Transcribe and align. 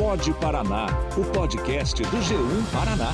Pode 0.00 0.32
Paraná, 0.32 0.86
o 1.14 1.22
podcast 1.30 2.02
do 2.02 2.16
G1 2.16 2.72
Paraná. 2.72 3.12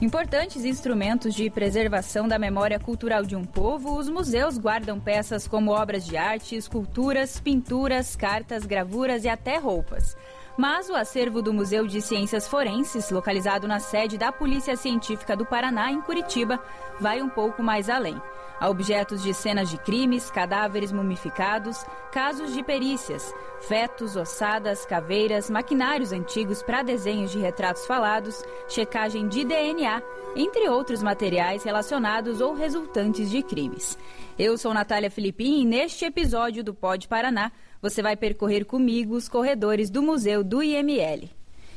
Importantes 0.00 0.64
instrumentos 0.64 1.34
de 1.34 1.50
preservação 1.50 2.26
da 2.26 2.38
memória 2.38 2.80
cultural 2.80 3.22
de 3.22 3.36
um 3.36 3.44
povo, 3.44 3.98
os 3.98 4.08
museus 4.08 4.56
guardam 4.56 4.98
peças 4.98 5.46
como 5.46 5.72
obras 5.72 6.06
de 6.06 6.16
arte, 6.16 6.56
esculturas, 6.56 7.38
pinturas, 7.38 8.16
cartas, 8.16 8.64
gravuras 8.64 9.24
e 9.24 9.28
até 9.28 9.58
roupas. 9.58 10.16
Mas 10.56 10.88
o 10.88 10.94
acervo 10.94 11.42
do 11.42 11.52
Museu 11.52 11.86
de 11.86 12.00
Ciências 12.00 12.48
Forenses, 12.48 13.10
localizado 13.10 13.68
na 13.68 13.78
sede 13.78 14.16
da 14.16 14.32
Polícia 14.32 14.74
Científica 14.74 15.36
do 15.36 15.44
Paraná, 15.44 15.92
em 15.92 16.00
Curitiba, 16.00 16.58
vai 16.98 17.20
um 17.20 17.28
pouco 17.28 17.62
mais 17.62 17.90
além. 17.90 18.18
Há 18.60 18.68
objetos 18.68 19.22
de 19.22 19.32
cenas 19.32 19.70
de 19.70 19.78
crimes, 19.78 20.30
cadáveres 20.30 20.92
mumificados, 20.92 21.82
casos 22.12 22.52
de 22.52 22.62
perícias, 22.62 23.34
fetos, 23.62 24.16
ossadas, 24.16 24.84
caveiras, 24.84 25.48
maquinários 25.48 26.12
antigos 26.12 26.62
para 26.62 26.82
desenhos 26.82 27.32
de 27.32 27.38
retratos 27.38 27.86
falados, 27.86 28.44
checagem 28.68 29.28
de 29.28 29.46
DNA, 29.46 30.02
entre 30.36 30.68
outros 30.68 31.02
materiais 31.02 31.64
relacionados 31.64 32.42
ou 32.42 32.52
resultantes 32.52 33.30
de 33.30 33.42
crimes. 33.42 33.96
Eu 34.38 34.58
sou 34.58 34.74
Natália 34.74 35.10
Filipim 35.10 35.62
e 35.62 35.64
neste 35.64 36.04
episódio 36.04 36.62
do 36.62 36.74
Pod 36.74 37.08
Paraná 37.08 37.50
você 37.80 38.02
vai 38.02 38.14
percorrer 38.14 38.66
comigo 38.66 39.14
os 39.14 39.26
corredores 39.26 39.88
do 39.88 40.02
Museu 40.02 40.44
do 40.44 40.62
IML. 40.62 41.30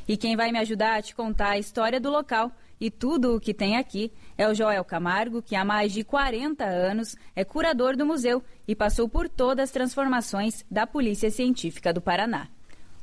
E 0.06 0.18
quem 0.18 0.36
vai 0.36 0.52
me 0.52 0.58
ajudar 0.58 0.96
a 0.96 1.02
te 1.02 1.14
contar 1.14 1.52
a 1.52 1.58
história 1.58 1.98
do 1.98 2.10
local 2.10 2.52
e 2.80 2.90
tudo 2.90 3.36
o 3.36 3.40
que 3.40 3.54
tem 3.54 3.76
aqui 3.76 4.12
é 4.36 4.48
o 4.48 4.54
Joel 4.54 4.84
Camargo, 4.84 5.42
que 5.42 5.56
há 5.56 5.64
mais 5.64 5.92
de 5.92 6.02
40 6.04 6.64
anos 6.64 7.16
é 7.34 7.44
curador 7.44 7.96
do 7.96 8.06
museu 8.06 8.42
e 8.66 8.74
passou 8.74 9.08
por 9.08 9.28
todas 9.28 9.64
as 9.64 9.70
transformações 9.70 10.64
da 10.70 10.86
Polícia 10.86 11.30
Científica 11.30 11.92
do 11.92 12.00
Paraná. 12.00 12.48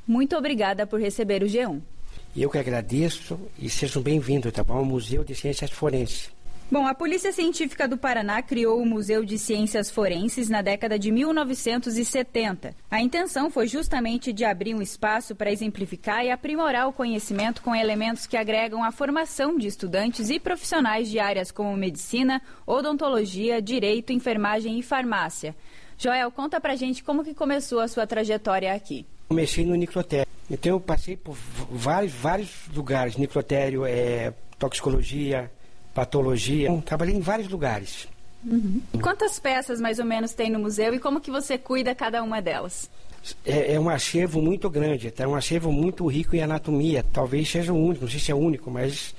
Muito 0.06 0.36
obrigada 0.36 0.86
por 0.86 1.00
receber 1.00 1.42
o 1.42 1.46
G1. 1.46 1.80
Eu 2.36 2.50
que 2.50 2.58
agradeço 2.58 3.38
e 3.58 3.68
sejam 3.68 4.02
bem-vindos, 4.02 4.52
tá? 4.52 4.64
Ao 4.66 4.84
Museu 4.84 5.22
de 5.22 5.34
Ciências 5.34 5.70
Forenses. 5.70 6.30
Bom, 6.72 6.86
a 6.86 6.94
Polícia 6.94 7.30
Científica 7.32 7.86
do 7.86 7.98
Paraná 7.98 8.40
criou 8.40 8.80
o 8.80 8.86
Museu 8.86 9.26
de 9.26 9.38
Ciências 9.38 9.90
Forenses 9.90 10.48
na 10.48 10.62
década 10.62 10.98
de 10.98 11.12
1970. 11.12 12.74
A 12.90 13.02
intenção 13.02 13.50
foi 13.50 13.68
justamente 13.68 14.32
de 14.32 14.42
abrir 14.42 14.74
um 14.74 14.80
espaço 14.80 15.36
para 15.36 15.52
exemplificar 15.52 16.24
e 16.24 16.30
aprimorar 16.30 16.88
o 16.88 16.92
conhecimento 16.94 17.60
com 17.60 17.76
elementos 17.76 18.26
que 18.26 18.38
agregam 18.38 18.82
a 18.82 18.90
formação 18.90 19.58
de 19.58 19.66
estudantes 19.66 20.30
e 20.30 20.40
profissionais 20.40 21.10
de 21.10 21.18
áreas 21.18 21.50
como 21.50 21.76
medicina, 21.76 22.40
odontologia, 22.66 23.60
direito, 23.60 24.10
enfermagem 24.10 24.78
e 24.78 24.82
farmácia. 24.82 25.54
Joel, 25.98 26.30
conta 26.30 26.58
pra 26.58 26.74
gente 26.74 27.04
como 27.04 27.22
que 27.22 27.34
começou 27.34 27.80
a 27.80 27.88
sua 27.88 28.06
trajetória 28.06 28.72
aqui. 28.72 29.04
Comecei 29.28 29.66
no 29.66 29.74
necrotério. 29.74 30.26
Então 30.50 30.72
eu 30.72 30.80
passei 30.80 31.18
por 31.18 31.36
vários, 31.70 32.14
vários 32.14 32.66
lugares, 32.74 33.18
necrotério, 33.18 33.84
é, 33.84 34.32
toxicologia, 34.58 35.50
patologia. 35.94 36.70
Trabalhei 36.84 37.14
em 37.14 37.20
vários 37.20 37.48
lugares. 37.48 38.08
Uhum. 38.44 38.82
Quantas 39.00 39.38
peças 39.38 39.80
mais 39.80 39.98
ou 39.98 40.04
menos 40.04 40.32
tem 40.32 40.50
no 40.50 40.58
museu 40.58 40.94
e 40.94 40.98
como 40.98 41.20
que 41.20 41.30
você 41.30 41.56
cuida 41.56 41.94
cada 41.94 42.22
uma 42.22 42.42
delas? 42.42 42.90
É, 43.44 43.74
é, 43.74 43.80
um 43.80 43.88
acervo 43.88 44.42
muito 44.42 44.68
grande, 44.68 45.12
é 45.16 45.26
um 45.26 45.34
acervo 45.34 45.70
muito 45.70 46.04
rico 46.06 46.34
em 46.34 46.42
anatomia. 46.42 47.04
Talvez 47.12 47.48
seja 47.48 47.72
o 47.72 47.76
único, 47.76 48.04
não 48.04 48.10
sei 48.10 48.18
se 48.18 48.32
é 48.32 48.34
único, 48.34 48.68
mas 48.68 49.14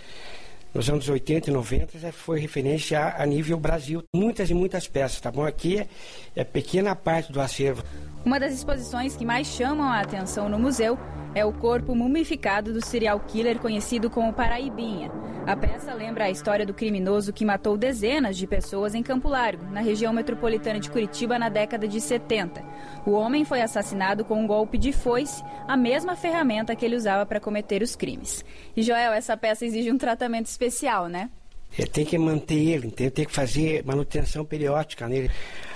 nos 0.74 0.90
anos 0.90 1.08
80 1.08 1.50
e 1.50 1.54
90 1.54 2.12
foi 2.12 2.40
referência 2.40 3.00
a, 3.00 3.24
a 3.24 3.26
nível 3.26 3.58
Brasil. 3.58 4.04
Muitas 4.14 4.50
e 4.50 4.54
muitas 4.54 4.88
peças, 4.88 5.22
tá 5.22 5.32
bom? 5.32 5.46
Aqui 5.46 5.80
é, 5.80 5.88
é 6.36 6.44
pequena 6.44 6.94
parte 6.96 7.32
do 7.32 7.40
acervo. 7.40 7.82
Uma 8.26 8.40
das 8.40 8.54
exposições 8.54 9.16
que 9.16 9.26
mais 9.26 9.48
chamam 9.48 9.88
a 9.88 10.02
atenção 10.02 10.50
no 10.50 10.60
museu 10.60 10.98
é 11.36 11.44
o 11.44 11.52
corpo 11.52 11.96
mumificado 11.96 12.72
do 12.72 12.86
serial 12.86 13.20
killer 13.20 13.60
conhecido 13.60 14.10
como 14.10 14.34
Paraibinha. 14.34 15.12
A 15.46 15.58
peça 15.58 15.94
lembra 15.94 16.26
a 16.26 16.30
história 16.30 16.66
do 16.66 16.74
criminoso 16.74 17.34
que 17.34 17.44
matou 17.44 17.76
dezenas 17.76 18.38
de 18.38 18.48
pessoas 18.48 18.96
em 18.96 19.04
Campo 19.04 19.28
Largo, 19.28 19.66
na 19.72 19.82
região 19.82 20.14
metropolitana 20.14 20.80
de 20.80 20.90
Curitiba, 20.90 21.38
na 21.38 21.50
década 21.50 21.86
de 21.86 22.00
70. 22.00 22.64
O 23.06 23.12
homem 23.12 23.44
foi 23.44 23.62
assassinado 23.62 24.24
com 24.24 24.42
um 24.42 24.48
golpe 24.48 24.78
de 24.78 24.94
foice, 24.94 25.44
a 25.68 25.76
mesma 25.76 26.16
ferramenta 26.16 26.76
que 26.76 26.86
ele 26.86 26.96
usava 26.96 27.26
para 27.26 27.42
cometer 27.42 27.82
os 27.82 27.96
crimes. 27.96 28.46
E 28.76 28.82
Joel, 28.82 29.12
essa 29.12 29.36
peça 29.36 29.66
exige 29.66 29.92
um 29.92 29.98
tratamento 29.98 30.46
especial, 30.46 31.08
né? 31.08 31.30
É, 31.78 31.86
tem 31.86 32.06
que 32.06 32.18
manter 32.18 32.56
ele, 32.56 32.92
tem, 32.92 33.10
tem 33.10 33.26
que 33.26 33.32
fazer 33.32 33.84
manutenção 33.84 34.46
periódica 34.46 35.08
nele, 35.08 35.32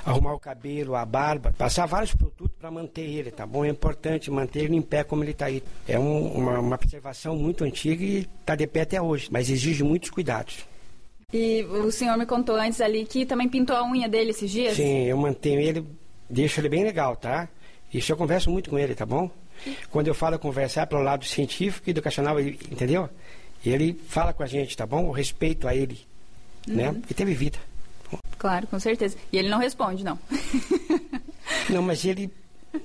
arrumar 0.05 0.33
o 0.33 0.39
cabelo, 0.39 0.95
a 0.95 1.03
barba, 1.05 1.53
passar 1.57 1.85
vários 1.87 2.13
produtos 2.13 2.55
para 2.59 2.69
manter 2.69 3.01
ele, 3.01 3.31
tá 3.31 3.45
bom? 3.45 3.65
É 3.65 3.69
importante 3.69 4.29
manter 4.29 4.65
ele 4.65 4.75
em 4.75 4.81
pé 4.81 5.03
como 5.03 5.23
ele 5.23 5.31
está 5.31 5.47
aí. 5.47 5.63
É 5.87 5.97
um, 5.97 6.27
uma, 6.33 6.59
uma 6.59 6.77
preservação 6.77 7.35
muito 7.35 7.63
antiga 7.63 8.03
e 8.03 8.27
está 8.39 8.55
de 8.55 8.67
pé 8.67 8.81
até 8.81 9.01
hoje, 9.01 9.27
mas 9.31 9.49
exige 9.49 9.83
muitos 9.83 10.11
cuidados. 10.11 10.65
E 11.33 11.63
o 11.63 11.91
senhor 11.91 12.17
me 12.17 12.25
contou 12.25 12.55
antes 12.55 12.79
ali 12.79 13.03
que 13.05 13.25
também 13.25 13.49
pintou 13.49 13.75
a 13.75 13.83
unha 13.83 14.07
dele 14.07 14.29
esses 14.29 14.49
dias? 14.49 14.75
Sim, 14.75 15.05
eu 15.05 15.17
mantenho 15.17 15.59
ele, 15.59 15.85
deixo 16.29 16.61
ele 16.61 16.69
bem 16.69 16.83
legal, 16.83 17.15
tá? 17.15 17.49
Isso 17.93 18.11
eu 18.11 18.17
converso 18.17 18.49
muito 18.49 18.69
com 18.69 18.79
ele, 18.79 18.95
tá 18.95 19.05
bom? 19.05 19.29
Quando 19.89 20.07
eu 20.07 20.13
falo 20.13 20.37
conversar 20.37 20.87
pelo 20.87 21.01
lado 21.01 21.25
científico 21.25 21.89
e 21.89 21.91
educacional, 21.91 22.39
entendeu? 22.39 23.09
Ele 23.69 23.99
fala 24.07 24.33
com 24.33 24.43
a 24.43 24.47
gente, 24.47 24.75
tá 24.75 24.85
bom? 24.85 25.05
O 25.05 25.11
respeito 25.11 25.67
a 25.67 25.75
ele, 25.75 25.99
né? 26.65 26.87
uhum. 26.87 26.93
né? 26.93 26.99
Porque 26.99 27.13
teve 27.13 27.33
vida. 27.33 27.57
Claro, 28.37 28.67
com 28.67 28.79
certeza. 28.79 29.17
E 29.31 29.37
ele 29.37 29.49
não 29.49 29.59
responde, 29.59 30.03
não. 30.03 30.17
não, 31.69 31.81
mas 31.81 32.05
ele 32.05 32.31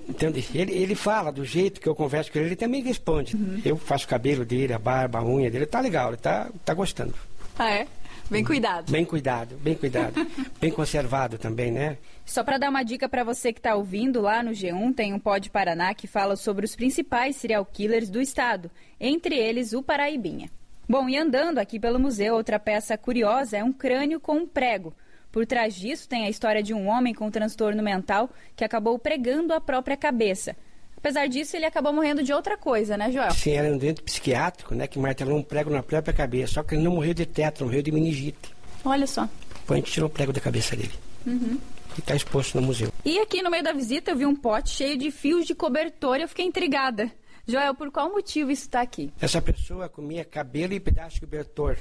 Entende? 0.09 0.47
Ele, 0.55 0.73
ele 0.73 0.95
fala 0.95 1.31
do 1.31 1.45
jeito 1.45 1.81
que 1.81 1.89
eu 1.89 1.95
converso 1.95 2.33
com 2.33 2.39
ele, 2.39 2.49
ele 2.49 2.57
também 2.57 2.83
responde. 2.83 3.37
Uhum. 3.37 3.61
Eu 3.65 3.77
faço 3.77 4.07
o 4.07 4.09
cabelo 4.09 4.45
dele, 4.45 4.73
a 4.73 4.79
barba, 4.79 5.19
a 5.19 5.25
unha 5.25 5.51
dele, 5.51 5.67
tá 5.67 5.81
legal, 5.81 6.09
ele 6.09 6.17
tá, 6.17 6.49
tá 6.65 6.73
gostando. 6.73 7.15
Ah, 7.59 7.71
é? 7.71 7.87
Bem 8.31 8.45
cuidado. 8.45 8.91
Bem 8.91 9.05
cuidado, 9.05 9.57
bem 9.57 9.75
cuidado. 9.75 10.15
bem 10.59 10.71
conservado 10.71 11.37
também, 11.37 11.71
né? 11.71 11.99
Só 12.25 12.43
para 12.43 12.57
dar 12.57 12.71
uma 12.71 12.83
dica 12.83 13.09
para 13.09 13.25
você 13.25 13.53
que 13.53 13.59
está 13.59 13.75
ouvindo, 13.75 14.23
lá 14.23 14.43
no 14.43 14.53
G1 14.53 14.95
tem 14.95 15.13
um 15.13 15.19
Pod 15.19 15.51
Paraná 15.51 15.93
que 15.93 16.07
fala 16.07 16.37
sobre 16.37 16.65
os 16.65 16.75
principais 16.75 17.37
serial 17.37 17.65
killers 17.67 18.09
do 18.09 18.21
estado, 18.21 18.71
entre 18.99 19.37
eles 19.37 19.73
o 19.73 19.83
Paraibinha. 19.83 20.49
Bom, 20.93 21.09
e 21.09 21.17
andando 21.17 21.57
aqui 21.57 21.81
pelo 21.81 21.99
museu, 21.99 22.35
outra 22.35 22.59
peça 22.59 22.99
curiosa 22.99 23.57
é 23.57 23.65
um 23.65 23.73
crânio 23.73 24.21
com 24.21 24.35
um 24.35 24.47
prego. 24.47 24.93
Por 25.33 25.47
trás 25.47 25.75
disso 25.75 26.07
tem 26.07 26.27
a 26.27 26.29
história 26.29 26.63
de 26.63 26.75
um 26.75 26.87
homem 26.87 27.15
com 27.15 27.31
transtorno 27.31 27.83
mental 27.83 28.29
que 28.55 28.63
acabou 28.63 28.99
pregando 28.99 29.55
a 29.55 29.61
própria 29.61 29.97
cabeça. 29.97 30.55
Apesar 30.95 31.29
disso, 31.29 31.57
ele 31.57 31.65
acabou 31.65 31.95
morrendo 31.95 32.23
de 32.23 32.31
outra 32.31 32.59
coisa, 32.59 32.95
né, 32.99 33.11
Joel? 33.11 33.31
Sim, 33.31 33.53
era 33.53 33.73
um 33.73 33.79
doente 33.79 34.03
psiquiátrico, 34.03 34.75
né, 34.75 34.87
que 34.87 34.99
martelou 34.99 35.39
um 35.39 35.43
prego 35.43 35.71
na 35.71 35.83
própria 35.83 36.13
cabeça. 36.13 36.53
Só 36.53 36.63
que 36.63 36.75
ele 36.75 36.83
não 36.83 36.93
morreu 36.93 37.15
de 37.15 37.25
tétano, 37.25 37.71
morreu 37.71 37.83
de 37.83 37.91
meningite. 37.91 38.55
Olha 38.85 39.07
só. 39.07 39.27
Depois 39.61 39.71
a 39.71 39.77
gente 39.77 39.93
tirou 39.93 40.11
o 40.11 40.13
prego 40.13 40.31
da 40.31 40.43
cabeça 40.43 40.77
dele. 40.77 40.93
Uhum. 41.27 41.59
E 41.97 42.01
está 42.01 42.15
exposto 42.15 42.61
no 42.61 42.67
museu. 42.67 42.93
E 43.03 43.19
aqui 43.19 43.41
no 43.41 43.51
meio 43.51 43.65
da 43.65 43.73
visita 43.73 44.11
eu 44.11 44.17
vi 44.17 44.27
um 44.27 44.37
pote 44.37 44.69
cheio 44.69 44.99
de 44.99 45.11
fios 45.11 45.47
de 45.47 45.55
cobertor 45.55 46.19
e 46.19 46.23
eu 46.23 46.29
fiquei 46.29 46.45
intrigada. 46.45 47.11
Joel, 47.47 47.75
por 47.75 47.91
qual 47.91 48.11
motivo 48.11 48.51
isso 48.51 48.63
está 48.63 48.81
aqui? 48.81 49.13
Essa 49.21 49.43
pessoa 49.43 49.89
comia 49.89 50.25
cabelo 50.25 50.75
e 50.75 50.81
pedaço 50.81 51.17
de 51.17 51.21
cobertor. 51.23 51.77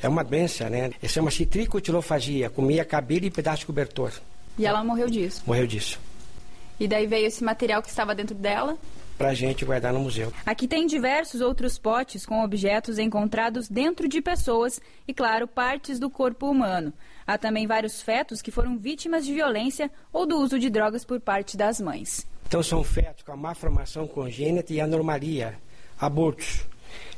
É 0.00 0.08
uma 0.08 0.22
doença, 0.22 0.68
né? 0.68 0.90
Isso 1.02 1.18
é 1.18 1.22
uma 1.22 1.30
citricotilofagia. 1.30 2.50
Comia 2.50 2.84
cabelo 2.84 3.24
e 3.24 3.30
pedaço 3.30 3.60
de 3.60 3.66
cobertor. 3.66 4.12
E 4.58 4.66
ela 4.66 4.84
morreu 4.84 5.08
disso? 5.08 5.42
Morreu 5.46 5.66
disso. 5.66 5.98
E 6.78 6.86
daí 6.86 7.06
veio 7.06 7.26
esse 7.26 7.42
material 7.42 7.82
que 7.82 7.88
estava 7.88 8.14
dentro 8.14 8.34
dela? 8.34 8.76
Pra 9.16 9.34
gente 9.34 9.64
guardar 9.64 9.92
no 9.92 10.00
museu. 10.00 10.32
Aqui 10.44 10.66
tem 10.66 10.86
diversos 10.86 11.40
outros 11.40 11.78
potes 11.78 12.26
com 12.26 12.42
objetos 12.42 12.98
encontrados 12.98 13.68
dentro 13.68 14.08
de 14.08 14.20
pessoas 14.20 14.80
e, 15.06 15.14
claro, 15.14 15.46
partes 15.46 15.98
do 15.98 16.10
corpo 16.10 16.50
humano. 16.50 16.92
Há 17.26 17.38
também 17.38 17.66
vários 17.66 18.02
fetos 18.02 18.42
que 18.42 18.50
foram 18.50 18.76
vítimas 18.76 19.24
de 19.24 19.32
violência 19.32 19.90
ou 20.12 20.26
do 20.26 20.38
uso 20.38 20.58
de 20.58 20.68
drogas 20.68 21.04
por 21.04 21.20
parte 21.20 21.56
das 21.56 21.80
mães. 21.80 22.26
Então 22.46 22.62
são 22.62 22.84
fetos 22.84 23.24
com 23.24 23.32
a 23.32 23.36
má 23.36 23.54
formação 23.54 24.06
congênita 24.06 24.72
e 24.72 24.80
anormalia, 24.80 25.58
abortos. 25.98 26.64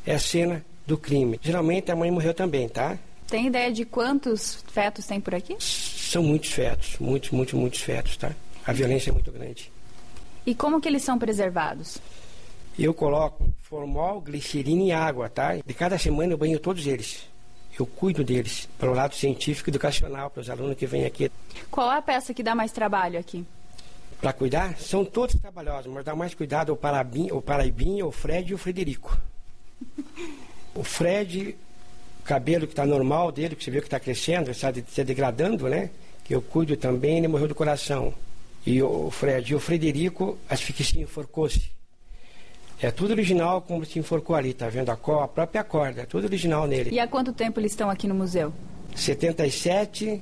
É 0.06 0.14
a 0.14 0.18
cena 0.18 0.64
do 0.86 0.96
crime. 0.96 1.38
Geralmente 1.42 1.90
a 1.90 1.96
mãe 1.96 2.10
morreu 2.10 2.34
também, 2.34 2.68
tá? 2.68 2.98
Tem 3.26 3.46
ideia 3.46 3.72
de 3.72 3.84
quantos 3.84 4.64
fetos 4.68 5.06
tem 5.06 5.20
por 5.20 5.34
aqui? 5.34 5.56
São 5.58 6.22
muitos 6.22 6.52
fetos, 6.52 6.98
muitos, 7.00 7.30
muitos, 7.30 7.54
muitos 7.54 7.80
fetos, 7.80 8.16
tá? 8.16 8.32
A 8.66 8.72
violência 8.72 9.10
é 9.10 9.12
muito 9.12 9.32
grande. 9.32 9.72
E 10.46 10.54
como 10.54 10.80
que 10.80 10.88
eles 10.88 11.02
são 11.02 11.18
preservados? 11.18 11.98
Eu 12.78 12.92
coloco 12.92 13.48
formol, 13.62 14.20
glicerina 14.20 14.82
e 14.82 14.92
água, 14.92 15.28
tá? 15.28 15.56
De 15.56 15.74
cada 15.74 15.98
semana 15.98 16.32
eu 16.32 16.38
banho 16.38 16.58
todos 16.58 16.86
eles. 16.86 17.26
Eu 17.78 17.86
cuido 17.86 18.22
deles, 18.22 18.68
pelo 18.78 18.92
lado 18.92 19.14
científico 19.14 19.68
e 19.68 19.72
educacional, 19.72 20.30
para 20.30 20.40
os 20.40 20.50
alunos 20.50 20.76
que 20.76 20.86
vêm 20.86 21.06
aqui. 21.06 21.30
Qual 21.70 21.90
é 21.90 21.98
a 21.98 22.02
peça 22.02 22.32
que 22.32 22.42
dá 22.42 22.54
mais 22.54 22.70
trabalho 22.72 23.18
aqui? 23.18 23.44
Para 24.20 24.32
cuidar, 24.32 24.76
são 24.78 25.04
todos 25.04 25.34
trabalhosos, 25.40 25.92
mas 25.92 26.04
dá 26.04 26.14
mais 26.14 26.34
cuidado 26.34 26.72
o, 26.72 26.76
Parabim, 26.76 27.30
o 27.30 27.42
Paraibinha, 27.42 28.06
o 28.06 28.10
Fred 28.12 28.50
e 28.52 28.54
o 28.54 28.58
Frederico. 28.58 29.16
O 30.74 30.82
Fred, 30.82 31.56
o 32.20 32.22
cabelo 32.24 32.66
que 32.66 32.72
está 32.72 32.86
normal 32.86 33.30
dele, 33.30 33.54
que 33.54 33.62
você 33.62 33.70
viu 33.70 33.80
que 33.80 33.86
está 33.86 34.00
crescendo, 34.00 34.50
está 34.50 34.72
se 34.72 35.04
degradando, 35.04 35.68
né? 35.68 35.90
Que 36.24 36.34
eu 36.34 36.40
cuido 36.42 36.76
também, 36.76 37.18
ele 37.18 37.28
morreu 37.28 37.46
do 37.48 37.54
coração. 37.54 38.14
E 38.66 38.82
o 38.82 39.10
Fred 39.10 39.52
e 39.52 39.54
o 39.54 39.60
Frederico, 39.60 40.38
as 40.48 40.58
asfixia 40.60 41.02
enforcou-se. 41.02 41.70
É 42.80 42.90
tudo 42.90 43.10
original 43.12 43.60
como 43.62 43.84
se 43.84 43.98
enforcou 43.98 44.34
ali, 44.34 44.52
tá 44.54 44.68
vendo? 44.68 44.90
A, 44.90 44.96
co- 44.96 45.20
a 45.20 45.28
própria 45.28 45.62
corda, 45.62 46.02
é 46.02 46.06
tudo 46.06 46.24
original 46.24 46.66
nele. 46.66 46.90
E 46.90 46.98
há 46.98 47.06
quanto 47.06 47.32
tempo 47.32 47.60
eles 47.60 47.72
estão 47.72 47.88
aqui 47.90 48.06
no 48.08 48.14
museu? 48.14 48.52
77, 48.96 50.20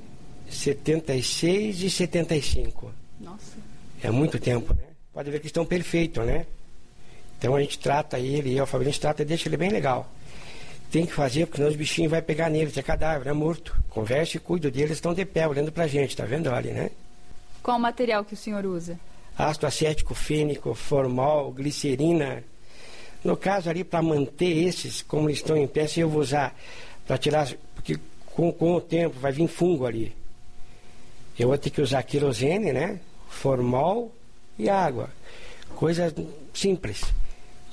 76 0.49 1.81
e 1.83 1.89
75. 1.89 2.91
Nossa. 3.19 3.57
É 4.03 4.11
muito 4.11 4.37
tempo, 4.37 4.73
né? 4.73 4.83
Pode 5.13 5.31
ver 5.31 5.39
que 5.39 5.47
estão 5.47 5.65
perfeitos, 5.65 6.25
né? 6.25 6.45
Então 7.37 7.55
a 7.55 7.61
gente 7.61 7.79
trata 7.79 8.19
ele, 8.19 8.55
eu, 8.55 8.63
a 8.63 8.67
família, 8.67 8.89
a 8.89 8.91
gente 8.91 9.01
trata 9.01 9.21
e 9.21 9.25
deixa 9.25 9.49
ele 9.49 9.57
bem 9.57 9.69
legal. 9.69 10.07
Tem 10.91 11.05
que 11.05 11.13
fazer, 11.13 11.45
porque 11.45 11.57
senão 11.57 11.69
os 11.69 11.75
bichinhos 11.75 12.11
vão 12.11 12.21
pegar 12.21 12.49
neles, 12.49 12.77
é 12.77 12.81
cadáver, 12.81 13.27
é 13.27 13.33
morto. 13.33 13.75
Conversa 13.89 14.37
e 14.37 14.39
cuida 14.39 14.69
deles, 14.69 14.91
estão 14.91 15.13
de 15.13 15.25
pé, 15.25 15.47
olhando 15.47 15.71
pra 15.71 15.87
gente, 15.87 16.15
tá 16.15 16.25
vendo 16.25 16.49
ali, 16.53 16.69
né? 16.69 16.91
Qual 17.63 17.77
o 17.77 17.79
material 17.79 18.23
que 18.23 18.33
o 18.33 18.37
senhor 18.37 18.65
usa? 18.65 18.99
ácido 19.37 19.65
acético 19.65 20.13
fênico, 20.13 20.73
formol, 20.73 21.51
glicerina. 21.51 22.43
No 23.23 23.37
caso 23.37 23.69
ali, 23.69 23.83
para 23.83 24.01
manter 24.01 24.65
esses, 24.67 25.01
como 25.01 25.29
eles 25.29 25.39
estão 25.39 25.57
em 25.57 25.67
pé, 25.67 25.87
eu 25.97 26.09
vou 26.09 26.21
usar 26.21 26.55
para 27.07 27.17
tirar, 27.17 27.47
porque 27.73 27.97
com, 28.25 28.51
com 28.51 28.75
o 28.75 28.81
tempo 28.81 29.19
vai 29.19 29.31
vir 29.31 29.47
fungo 29.47 29.85
ali. 29.85 30.15
Eu 31.37 31.47
vou 31.47 31.57
ter 31.57 31.69
que 31.69 31.81
usar 31.81 32.03
querosene, 32.03 32.71
né? 32.71 32.99
Formol 33.33 34.13
e 34.57 34.69
água. 34.69 35.09
Coisa 35.75 36.13
simples. 36.53 37.03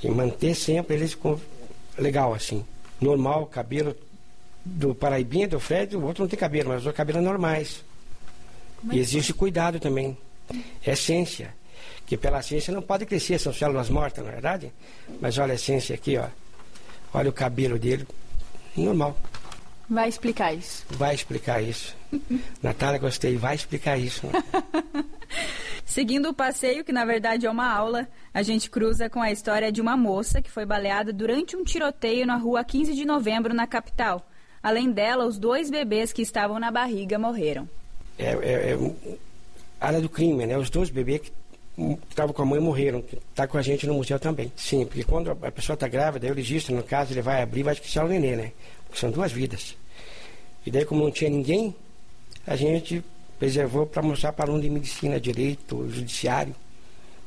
E 0.03 0.09
manter 0.09 0.55
sempre 0.55 0.97
eles 0.97 1.15
com, 1.15 1.39
legal 1.99 2.35
assim. 2.35 2.65
Normal, 3.01 3.47
cabelo 3.47 3.95
do 4.65 4.95
Paraibinha, 4.95 5.49
do 5.49 5.61
Fred, 5.61 5.97
o 5.97 6.05
outro 6.05 6.25
não 6.25 6.29
tem 6.29 6.39
cabelo, 6.39 6.71
mas 6.71 6.85
os 6.85 6.95
cabelos 6.95 7.23
normais. 7.23 7.85
E 8.91 8.99
existe 8.99 9.33
cuidado 9.33 9.79
também. 9.79 10.17
É 10.85 10.93
essência. 10.93 11.55
Que 12.07 12.17
pela 12.17 12.43
ciência 12.43 12.75
não 12.75 12.83
pode 12.83 13.07
crescer, 13.07 13.39
são 13.39 13.53
células 13.53 13.89
mortas, 13.89 14.25
não 14.25 14.31
é 14.31 14.35
verdade? 14.35 14.73
Mas 15.21 15.39
olha 15.39 15.53
a 15.53 15.55
essência 15.55 15.95
aqui, 15.95 16.17
ó. 16.17 16.27
Olha 17.13 17.31
o 17.31 17.33
cabelo 17.33 17.79
dele. 17.79 18.07
Normal. 18.77 19.17
Vai 19.89 20.09
explicar 20.09 20.55
isso. 20.55 20.85
Vai 20.91 21.15
explicar 21.15 21.63
isso. 21.63 21.97
Natália, 22.63 22.99
gostei. 22.99 23.37
Vai 23.37 23.55
explicar 23.55 23.99
isso. 23.99 24.23
Seguindo 25.91 26.29
o 26.29 26.33
passeio, 26.33 26.85
que 26.85 26.93
na 26.93 27.05
verdade 27.05 27.47
é 27.47 27.51
uma 27.51 27.69
aula, 27.69 28.07
a 28.33 28.45
gente 28.45 28.71
cruza 28.71 29.11
com 29.11 29.21
a 29.21 29.33
história 29.33 29.73
de 29.73 29.81
uma 29.81 29.97
moça 29.97 30.41
que 30.41 30.49
foi 30.49 30.65
baleada 30.65 31.13
durante 31.13 31.57
um 31.57 31.65
tiroteio 31.65 32.25
na 32.25 32.37
rua 32.37 32.63
15 32.63 32.95
de 32.95 33.05
novembro, 33.05 33.53
na 33.53 33.67
capital. 33.67 34.25
Além 34.63 34.93
dela, 34.93 35.27
os 35.27 35.37
dois 35.37 35.69
bebês 35.69 36.13
que 36.13 36.23
estavam 36.23 36.61
na 36.61 36.71
barriga 36.71 37.19
morreram. 37.19 37.69
É, 38.17 38.27
é, 38.27 38.73
é 38.73 39.17
área 39.81 40.01
do 40.01 40.09
crime, 40.09 40.47
né? 40.47 40.57
Os 40.57 40.71
dois 40.71 40.91
bebês 40.91 41.23
que 41.23 41.33
um, 41.77 41.97
que 41.97 42.07
estavam 42.11 42.33
com 42.33 42.43
a 42.43 42.47
mãe 42.47 42.61
morreram, 42.61 43.03
que 43.03 43.17
está 43.17 43.49
com 43.49 43.59
a 43.59 43.63
gente 43.63 43.85
no 43.85 43.95
museu 43.95 44.21
também. 44.21 44.53
Sim, 44.55 44.87
porque 44.87 45.03
quando 45.03 45.33
a 45.33 45.49
a 45.49 45.51
pessoa 45.51 45.75
está 45.75 45.89
grávida, 45.89 46.29
eu 46.29 46.35
registro, 46.37 46.73
no 46.73 46.85
caso, 46.85 47.13
ele 47.13 47.21
vai 47.21 47.43
abrir 47.43 47.61
e 47.61 47.65
vai 47.65 47.75
esquecer 47.75 47.99
o 47.99 48.07
nenê, 48.07 48.37
né? 48.37 48.53
Porque 48.85 49.01
são 49.01 49.11
duas 49.11 49.33
vidas. 49.33 49.77
E 50.65 50.71
daí, 50.71 50.85
como 50.85 51.03
não 51.03 51.11
tinha 51.11 51.29
ninguém, 51.29 51.75
a 52.47 52.55
gente 52.55 53.03
preservou 53.41 53.87
para 53.87 54.03
mostrar 54.03 54.35
para 54.35 54.45
aluno 54.45 54.61
de 54.61 54.69
medicina, 54.69 55.19
direito, 55.19 55.89
judiciário. 55.89 56.55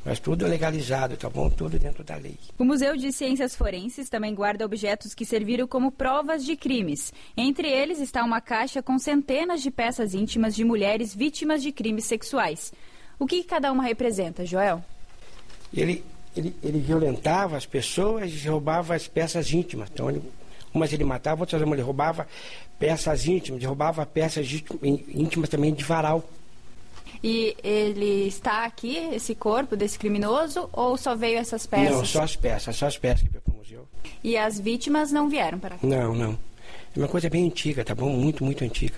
Mas 0.05 0.19
tudo 0.19 0.45
legalizado, 0.45 1.17
tá 1.17 1.29
bom? 1.29 1.49
Tudo 1.49 1.79
dentro 1.79 2.03
da 2.03 2.15
lei. 2.15 2.37
O 2.59 2.63
Museu 2.63 2.95
de 2.95 3.11
Ciências 3.11 3.55
Forenses 3.55 4.09
também 4.09 4.35
guarda 4.35 4.65
objetos 4.65 5.15
que 5.15 5.25
serviram 5.25 5.65
como 5.65 5.91
provas 5.91 6.45
de 6.45 6.55
crimes. 6.55 7.11
Entre 7.35 7.67
eles 7.67 7.99
está 7.99 8.23
uma 8.23 8.41
caixa 8.41 8.83
com 8.83 8.99
centenas 8.99 9.61
de 9.63 9.71
peças 9.71 10.13
íntimas 10.13 10.53
de 10.53 10.63
mulheres 10.63 11.15
vítimas 11.15 11.63
de 11.63 11.71
crimes 11.71 12.05
sexuais. 12.05 12.71
O 13.17 13.25
que 13.25 13.43
cada 13.43 13.71
uma 13.71 13.83
representa, 13.83 14.45
Joel? 14.45 14.83
Ele, 15.73 16.03
ele, 16.35 16.55
ele 16.61 16.79
violentava 16.79 17.57
as 17.57 17.65
pessoas 17.65 18.31
e 18.31 18.47
roubava 18.47 18.93
as 18.93 19.07
peças 19.07 19.51
íntimas. 19.51 19.89
Então, 19.91 20.09
ele, 20.09 20.21
umas 20.73 20.91
ele 20.93 21.03
matava, 21.03 21.41
outras 21.41 21.61
ele 21.61 21.81
roubava 21.81 22.27
peças 22.79 23.25
íntimas, 23.27 23.63
roubava 23.63 24.05
peças 24.05 24.51
ínti- 24.51 25.05
íntimas 25.13 25.49
também 25.49 25.73
de 25.73 25.83
varal. 25.83 26.23
E 27.23 27.55
ele 27.63 28.27
está 28.27 28.65
aqui, 28.65 28.97
esse 29.13 29.33
corpo 29.33 29.75
desse 29.77 29.97
criminoso, 29.97 30.67
ou 30.73 30.97
só 30.97 31.15
veio 31.15 31.37
essas 31.37 31.65
peças? 31.65 31.95
Não, 31.95 32.05
só 32.05 32.23
as 32.23 32.35
peças, 32.35 32.75
só 32.75 32.87
as 32.87 32.97
peças 32.97 33.21
que 33.21 33.29
veio 33.29 33.41
para 33.41 33.53
o 33.53 33.57
museu. 33.57 33.87
E 34.23 34.35
as 34.35 34.59
vítimas 34.59 35.11
não 35.11 35.29
vieram 35.29 35.57
para 35.57 35.77
cá? 35.77 35.87
Não, 35.87 36.13
não. 36.13 36.37
É 36.95 36.99
uma 36.99 37.07
coisa 37.07 37.29
bem 37.29 37.45
antiga, 37.47 37.83
tá 37.85 37.95
bom? 37.95 38.09
Muito, 38.09 38.43
muito 38.43 38.63
antiga. 38.63 38.95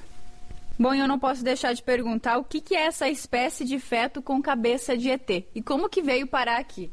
Bom, 0.77 0.93
eu 0.93 1.07
não 1.07 1.17
posso 1.19 1.43
deixar 1.43 1.71
de 1.73 1.81
perguntar 1.83 2.37
o 2.37 2.43
que, 2.43 2.59
que 2.59 2.75
é 2.75 2.87
essa 2.87 3.07
espécie 3.07 3.63
de 3.63 3.79
feto 3.79 4.21
com 4.21 4.41
cabeça 4.41 4.97
de 4.97 5.09
ET 5.09 5.29
e 5.53 5.61
como 5.61 5.87
que 5.87 6.01
veio 6.01 6.27
parar 6.27 6.57
aqui. 6.59 6.91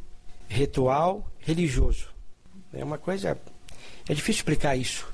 Ritual 0.49 1.27
religioso. 1.41 2.09
É 2.73 2.85
uma 2.85 2.99
coisa. 2.99 3.37
É 4.13 4.15
difícil 4.15 4.41
explicar 4.41 4.77
isso. 4.77 5.09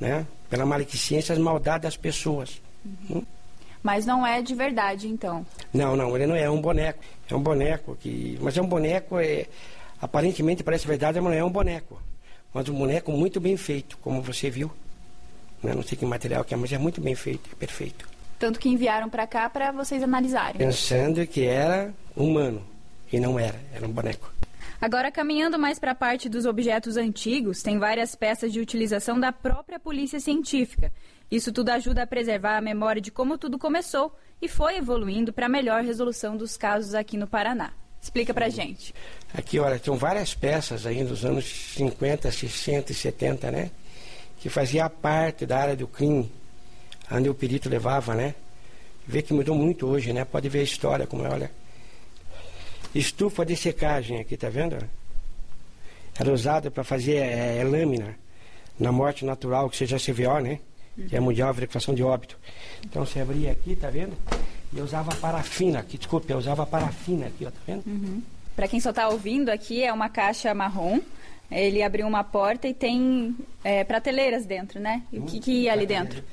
Né? 0.00 0.26
Pela 0.48 0.64
maledicência, 0.64 1.34
as 1.34 1.38
maldades 1.38 1.82
das 1.82 1.96
pessoas. 1.98 2.62
Hum? 3.10 3.22
Mas 3.82 4.06
não 4.06 4.26
é 4.26 4.40
de 4.40 4.54
verdade, 4.54 5.06
então. 5.06 5.44
Não, 5.70 5.94
não, 5.94 6.16
ele 6.16 6.26
não 6.26 6.34
é, 6.34 6.44
é 6.44 6.50
um 6.50 6.58
boneco. 6.58 6.98
É 7.30 7.34
um 7.36 7.42
boneco 7.42 7.94
que. 7.94 8.38
Mas 8.40 8.56
é 8.56 8.62
um 8.62 8.66
boneco, 8.66 9.18
é, 9.18 9.44
aparentemente 10.00 10.64
parece 10.64 10.86
verdade, 10.86 11.20
mas 11.20 11.30
não 11.30 11.38
é 11.38 11.44
um 11.44 11.50
boneco. 11.50 12.00
Mas 12.54 12.66
um 12.70 12.74
boneco 12.74 13.12
muito 13.12 13.38
bem 13.38 13.54
feito, 13.58 13.98
como 13.98 14.22
você 14.22 14.48
viu. 14.48 14.72
Né? 15.62 15.74
Não 15.74 15.82
sei 15.82 15.98
que 15.98 16.06
material 16.06 16.42
que 16.42 16.54
é, 16.54 16.56
mas 16.56 16.72
é 16.72 16.78
muito 16.78 17.02
bem 17.02 17.14
feito, 17.14 17.54
perfeito. 17.56 18.08
Tanto 18.38 18.58
que 18.58 18.70
enviaram 18.70 19.10
para 19.10 19.26
cá 19.26 19.50
para 19.50 19.72
vocês 19.72 20.02
analisarem. 20.02 20.56
Pensando 20.56 21.26
que 21.26 21.44
era 21.44 21.92
humano. 22.16 22.62
E 23.12 23.20
não 23.20 23.38
era, 23.38 23.60
era 23.74 23.86
um 23.86 23.92
boneco. 23.92 24.32
Agora, 24.80 25.10
caminhando 25.10 25.58
mais 25.58 25.78
para 25.78 25.92
a 25.92 25.94
parte 25.94 26.28
dos 26.28 26.44
objetos 26.44 26.96
antigos, 26.96 27.62
tem 27.62 27.78
várias 27.78 28.14
peças 28.14 28.52
de 28.52 28.60
utilização 28.60 29.18
da 29.18 29.32
própria 29.32 29.80
polícia 29.80 30.20
científica. 30.20 30.92
Isso 31.30 31.52
tudo 31.52 31.70
ajuda 31.70 32.02
a 32.02 32.06
preservar 32.06 32.56
a 32.56 32.60
memória 32.60 33.00
de 33.00 33.10
como 33.10 33.38
tudo 33.38 33.58
começou 33.58 34.14
e 34.40 34.48
foi 34.48 34.76
evoluindo 34.76 35.32
para 35.32 35.46
a 35.46 35.48
melhor 35.48 35.82
resolução 35.82 36.36
dos 36.36 36.56
casos 36.56 36.94
aqui 36.94 37.16
no 37.16 37.26
Paraná. 37.26 37.72
Explica 38.00 38.32
pra 38.32 38.48
gente. 38.48 38.94
Aqui, 39.34 39.58
olha, 39.58 39.80
são 39.82 39.96
várias 39.96 40.34
peças 40.34 40.86
aí 40.86 41.02
dos 41.02 41.24
anos 41.24 41.72
50, 41.74 42.30
60 42.30 42.92
e 42.92 42.94
70, 42.94 43.50
né? 43.50 43.70
Que 44.38 44.48
fazia 44.48 44.88
parte 44.88 45.44
da 45.46 45.58
área 45.58 45.74
do 45.76 45.88
crime, 45.88 46.30
onde 47.10 47.28
o 47.28 47.34
perito 47.34 47.68
levava, 47.68 48.14
né? 48.14 48.34
Vê 49.06 49.22
que 49.22 49.32
mudou 49.32 49.56
muito 49.56 49.86
hoje, 49.86 50.12
né? 50.12 50.24
Pode 50.24 50.48
ver 50.48 50.60
a 50.60 50.64
história, 50.64 51.06
como 51.06 51.24
é, 51.26 51.30
olha. 51.30 51.50
Estufa 52.98 53.44
de 53.44 53.54
secagem 53.54 54.20
aqui, 54.20 54.36
tá 54.36 54.48
vendo? 54.48 54.78
Era 56.18 56.32
usada 56.32 56.70
para 56.70 56.82
fazer 56.82 57.16
é, 57.16 57.62
lâmina 57.62 58.16
na 58.80 58.90
morte 58.90 59.24
natural, 59.24 59.68
que 59.68 59.76
seja 59.76 59.98
CVO, 59.98 60.40
né? 60.40 60.60
Que 61.08 61.14
é 61.14 61.20
Mundial 61.20 61.52
Verificação 61.52 61.94
de 61.94 62.02
Óbito. 62.02 62.38
Então 62.84 63.04
você 63.04 63.20
abria 63.20 63.52
aqui, 63.52 63.76
tá 63.76 63.90
vendo? 63.90 64.16
E 64.72 64.78
eu 64.78 64.84
usava 64.84 65.14
parafina 65.16 65.80
aqui, 65.80 65.98
desculpe, 65.98 66.32
eu 66.32 66.38
usava 66.38 66.64
parafina 66.64 67.26
aqui, 67.26 67.44
ó, 67.44 67.50
tá 67.50 67.58
vendo? 67.66 68.22
Para 68.54 68.66
quem 68.66 68.80
só 68.80 68.88
está 68.90 69.08
ouvindo 69.10 69.50
aqui, 69.50 69.82
é 69.82 69.92
uma 69.92 70.08
caixa 70.08 70.54
marrom. 70.54 71.00
Ele 71.50 71.82
abriu 71.82 72.06
uma 72.06 72.24
porta 72.24 72.66
e 72.66 72.72
tem 72.72 73.36
é, 73.62 73.84
prateleiras 73.84 74.46
dentro, 74.46 74.80
né? 74.80 75.02
E 75.12 75.18
o 75.18 75.22
que, 75.22 75.38
que 75.38 75.52
ia 75.52 75.72
ali 75.72 75.86
dentro? 75.86 76.24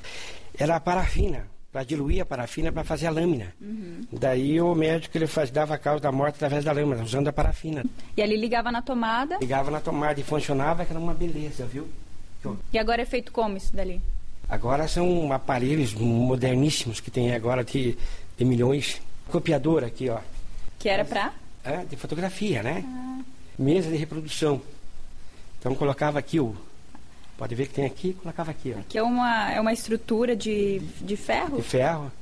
Era 0.58 0.80
parafina, 0.80 1.46
para 1.74 1.82
diluir 1.82 2.22
a 2.22 2.24
parafina 2.24 2.70
para 2.70 2.84
fazer 2.84 3.08
a 3.08 3.10
lâmina. 3.10 3.52
Daí 4.12 4.60
o 4.60 4.76
médico 4.76 5.18
ele 5.18 5.26
faz, 5.26 5.50
dava 5.50 5.74
a 5.74 5.78
causa 5.78 6.00
da 6.00 6.12
morte 6.12 6.36
através 6.36 6.64
da 6.64 6.70
lâmina, 6.70 7.02
usando 7.02 7.26
a 7.26 7.32
parafina. 7.32 7.84
E 8.16 8.22
ali 8.22 8.36
ligava 8.36 8.70
na 8.70 8.80
tomada. 8.80 9.38
Ligava 9.40 9.72
na 9.72 9.80
tomada 9.80 10.20
e 10.20 10.22
funcionava, 10.22 10.84
que 10.84 10.92
era 10.92 11.00
uma 11.00 11.12
beleza, 11.12 11.66
viu? 11.66 11.88
E 12.72 12.78
agora 12.78 13.02
é 13.02 13.04
feito 13.04 13.32
como 13.32 13.56
isso 13.56 13.74
dali? 13.74 14.00
Agora 14.48 14.86
são 14.86 15.32
aparelhos 15.32 15.92
moderníssimos 15.94 17.00
que 17.00 17.10
tem 17.10 17.34
agora 17.34 17.64
de, 17.64 17.98
de 18.38 18.44
milhões. 18.44 19.02
Copiadora 19.28 19.88
aqui, 19.88 20.08
ó. 20.08 20.20
Que 20.78 20.88
era 20.88 21.04
pra? 21.04 21.32
É, 21.64 21.78
de 21.78 21.96
fotografia, 21.96 22.62
né? 22.62 22.84
Mesa 23.58 23.90
de 23.90 23.96
reprodução. 23.96 24.62
Então 25.58 25.74
colocava 25.74 26.20
aqui 26.20 26.38
o. 26.38 26.54
Pode 27.36 27.54
ver 27.54 27.66
que 27.66 27.74
tem 27.74 27.84
aqui, 27.84 28.12
colocava 28.14 28.50
aqui, 28.50 28.74
ó. 28.78 28.82
Que 28.88 28.98
é 28.98 29.02
uma, 29.02 29.50
é 29.52 29.60
uma 29.60 29.72
estrutura 29.72 30.36
de, 30.36 30.80
de 31.00 31.16
ferro. 31.16 31.56
De 31.56 31.62
ferro, 31.62 32.12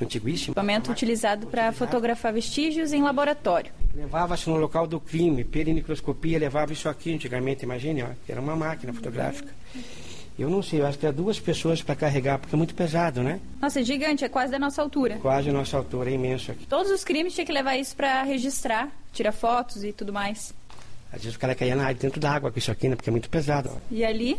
antiguíssimo. 0.00 0.52
Equipamento 0.52 0.90
utilizado 0.90 1.46
para 1.46 1.72
fotografar 1.72 2.32
vestígios 2.32 2.92
em 2.92 3.02
laboratório. 3.02 3.72
Levava-se 3.94 4.48
no 4.48 4.56
local 4.56 4.86
do 4.86 4.98
crime, 4.98 5.44
perimicroscopia, 5.44 6.38
levava 6.38 6.72
isso 6.72 6.88
aqui 6.88 7.14
antigamente, 7.14 7.64
imagine, 7.64 8.02
ó, 8.02 8.08
que 8.26 8.32
era 8.32 8.40
uma 8.40 8.56
máquina 8.56 8.92
fotográfica. 8.92 9.52
Eu 10.36 10.50
não 10.50 10.62
sei, 10.62 10.80
eu 10.80 10.86
acho 10.86 10.98
que 10.98 11.06
era 11.06 11.14
duas 11.14 11.38
pessoas 11.38 11.80
para 11.80 11.94
carregar, 11.94 12.40
porque 12.40 12.56
é 12.56 12.58
muito 12.58 12.74
pesado, 12.74 13.22
né? 13.22 13.38
Nossa, 13.62 13.80
é 13.80 13.84
gigante, 13.84 14.24
é 14.24 14.28
quase 14.28 14.50
da 14.50 14.58
nossa 14.58 14.82
altura. 14.82 15.16
Quase 15.22 15.48
a 15.48 15.52
nossa 15.52 15.76
altura, 15.76 16.10
é 16.10 16.14
imenso 16.14 16.50
aqui. 16.50 16.66
Todos 16.66 16.90
os 16.90 17.04
crimes 17.04 17.34
tinha 17.34 17.46
que 17.46 17.52
levar 17.52 17.76
isso 17.76 17.94
para 17.94 18.24
registrar, 18.24 18.88
tirar 19.12 19.30
fotos 19.30 19.84
e 19.84 19.92
tudo 19.92 20.12
mais. 20.12 20.52
Às 21.14 21.22
vezes 21.22 21.36
o 21.36 21.38
cara 21.38 21.54
caía 21.54 21.76
na 21.76 21.84
área 21.84 21.94
dentro 21.94 22.20
da 22.20 22.32
água 22.32 22.50
com 22.50 22.58
isso 22.58 22.70
aqui, 22.70 22.88
né? 22.88 22.96
Porque 22.96 23.08
é 23.08 23.12
muito 23.12 23.30
pesado. 23.30 23.70
ó. 23.72 23.76
E 23.90 24.04
ali, 24.04 24.36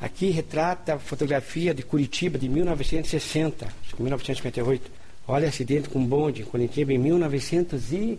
Aqui 0.00 0.30
retrata 0.30 0.94
a 0.94 0.98
fotografia 0.98 1.72
de 1.72 1.82
Curitiba 1.82 2.38
de 2.38 2.50
1960, 2.50 3.64
acho 3.64 3.96
que 3.96 4.02
1958. 4.02 4.90
Olha 5.26 5.48
acidente 5.48 5.88
com 5.88 6.04
bonde 6.04 6.42
em 6.42 6.44
Curitiba 6.44 6.92
em 6.92 6.98
1949. 6.98 8.18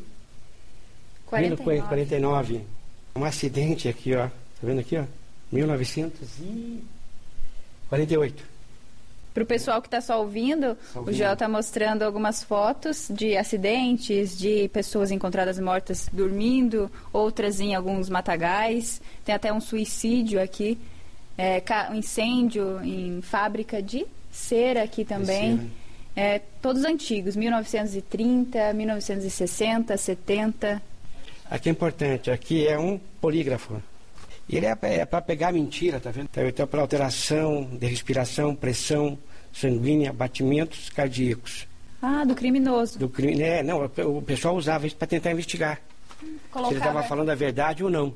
49. 1.27 1.87
49. 1.87 2.61
Um 3.15 3.23
acidente 3.23 3.87
aqui, 3.87 4.15
ó. 4.15 4.25
Tá 4.27 4.31
vendo 4.63 4.79
aqui, 4.79 4.97
ó? 4.97 5.03
1948. 5.51 8.43
Para 9.37 9.43
o 9.43 9.45
pessoal 9.45 9.79
que 9.83 9.87
está 9.87 10.01
só 10.01 10.19
ouvindo, 10.19 10.75
Só 10.91 10.97
o 10.97 11.01
ouvindo. 11.01 11.15
Joel 11.15 11.33
está 11.33 11.47
mostrando 11.47 12.01
algumas 12.01 12.43
fotos 12.43 13.07
de 13.11 13.37
acidentes, 13.37 14.35
de 14.35 14.67
pessoas 14.69 15.11
encontradas 15.11 15.59
mortas 15.59 16.09
dormindo, 16.11 16.91
outras 17.13 17.59
em 17.59 17.75
alguns 17.75 18.09
matagais. 18.09 18.99
Tem 19.23 19.35
até 19.35 19.53
um 19.53 19.61
suicídio 19.61 20.41
aqui, 20.41 20.75
é, 21.37 21.61
um 21.91 21.93
incêndio 21.93 22.83
em 22.83 23.21
fábrica 23.21 23.79
de 23.79 24.07
cera 24.31 24.81
aqui 24.81 25.05
também. 25.05 25.69
É, 26.15 26.41
todos 26.59 26.83
antigos, 26.83 27.35
1930, 27.35 28.73
1960, 28.73 29.95
70. 29.97 30.81
Aqui 31.47 31.69
é 31.69 31.71
importante, 31.71 32.31
aqui 32.31 32.67
é 32.67 32.79
um 32.79 32.99
polígrafo. 33.21 33.79
E 34.49 34.55
ele 34.55 34.65
é 34.65 35.05
para 35.05 35.21
pegar 35.21 35.51
mentira, 35.51 35.99
tá 35.99 36.09
vendo? 36.09 36.29
Então, 36.35 36.65
para 36.67 36.81
alteração 36.81 37.65
de 37.65 37.85
respiração, 37.85 38.55
pressão 38.55 39.17
sanguínea, 39.51 40.13
batimentos 40.13 40.89
cardíacos. 40.89 41.67
Ah, 42.01 42.23
do 42.23 42.35
criminoso. 42.35 42.97
Do 42.99 43.09
crime, 43.09 43.35
né? 43.35 43.63
Não, 43.63 43.83
o 43.83 44.21
pessoal 44.21 44.55
usava 44.55 44.87
isso 44.87 44.95
para 44.95 45.07
tentar 45.07 45.31
investigar. 45.31 45.81
Se 46.19 46.25
ele 46.25 46.35
estava 46.35 46.69
Colocava, 46.79 47.03
falando 47.03 47.29
a 47.29 47.35
verdade 47.35 47.83
ou 47.83 47.89
não. 47.89 48.13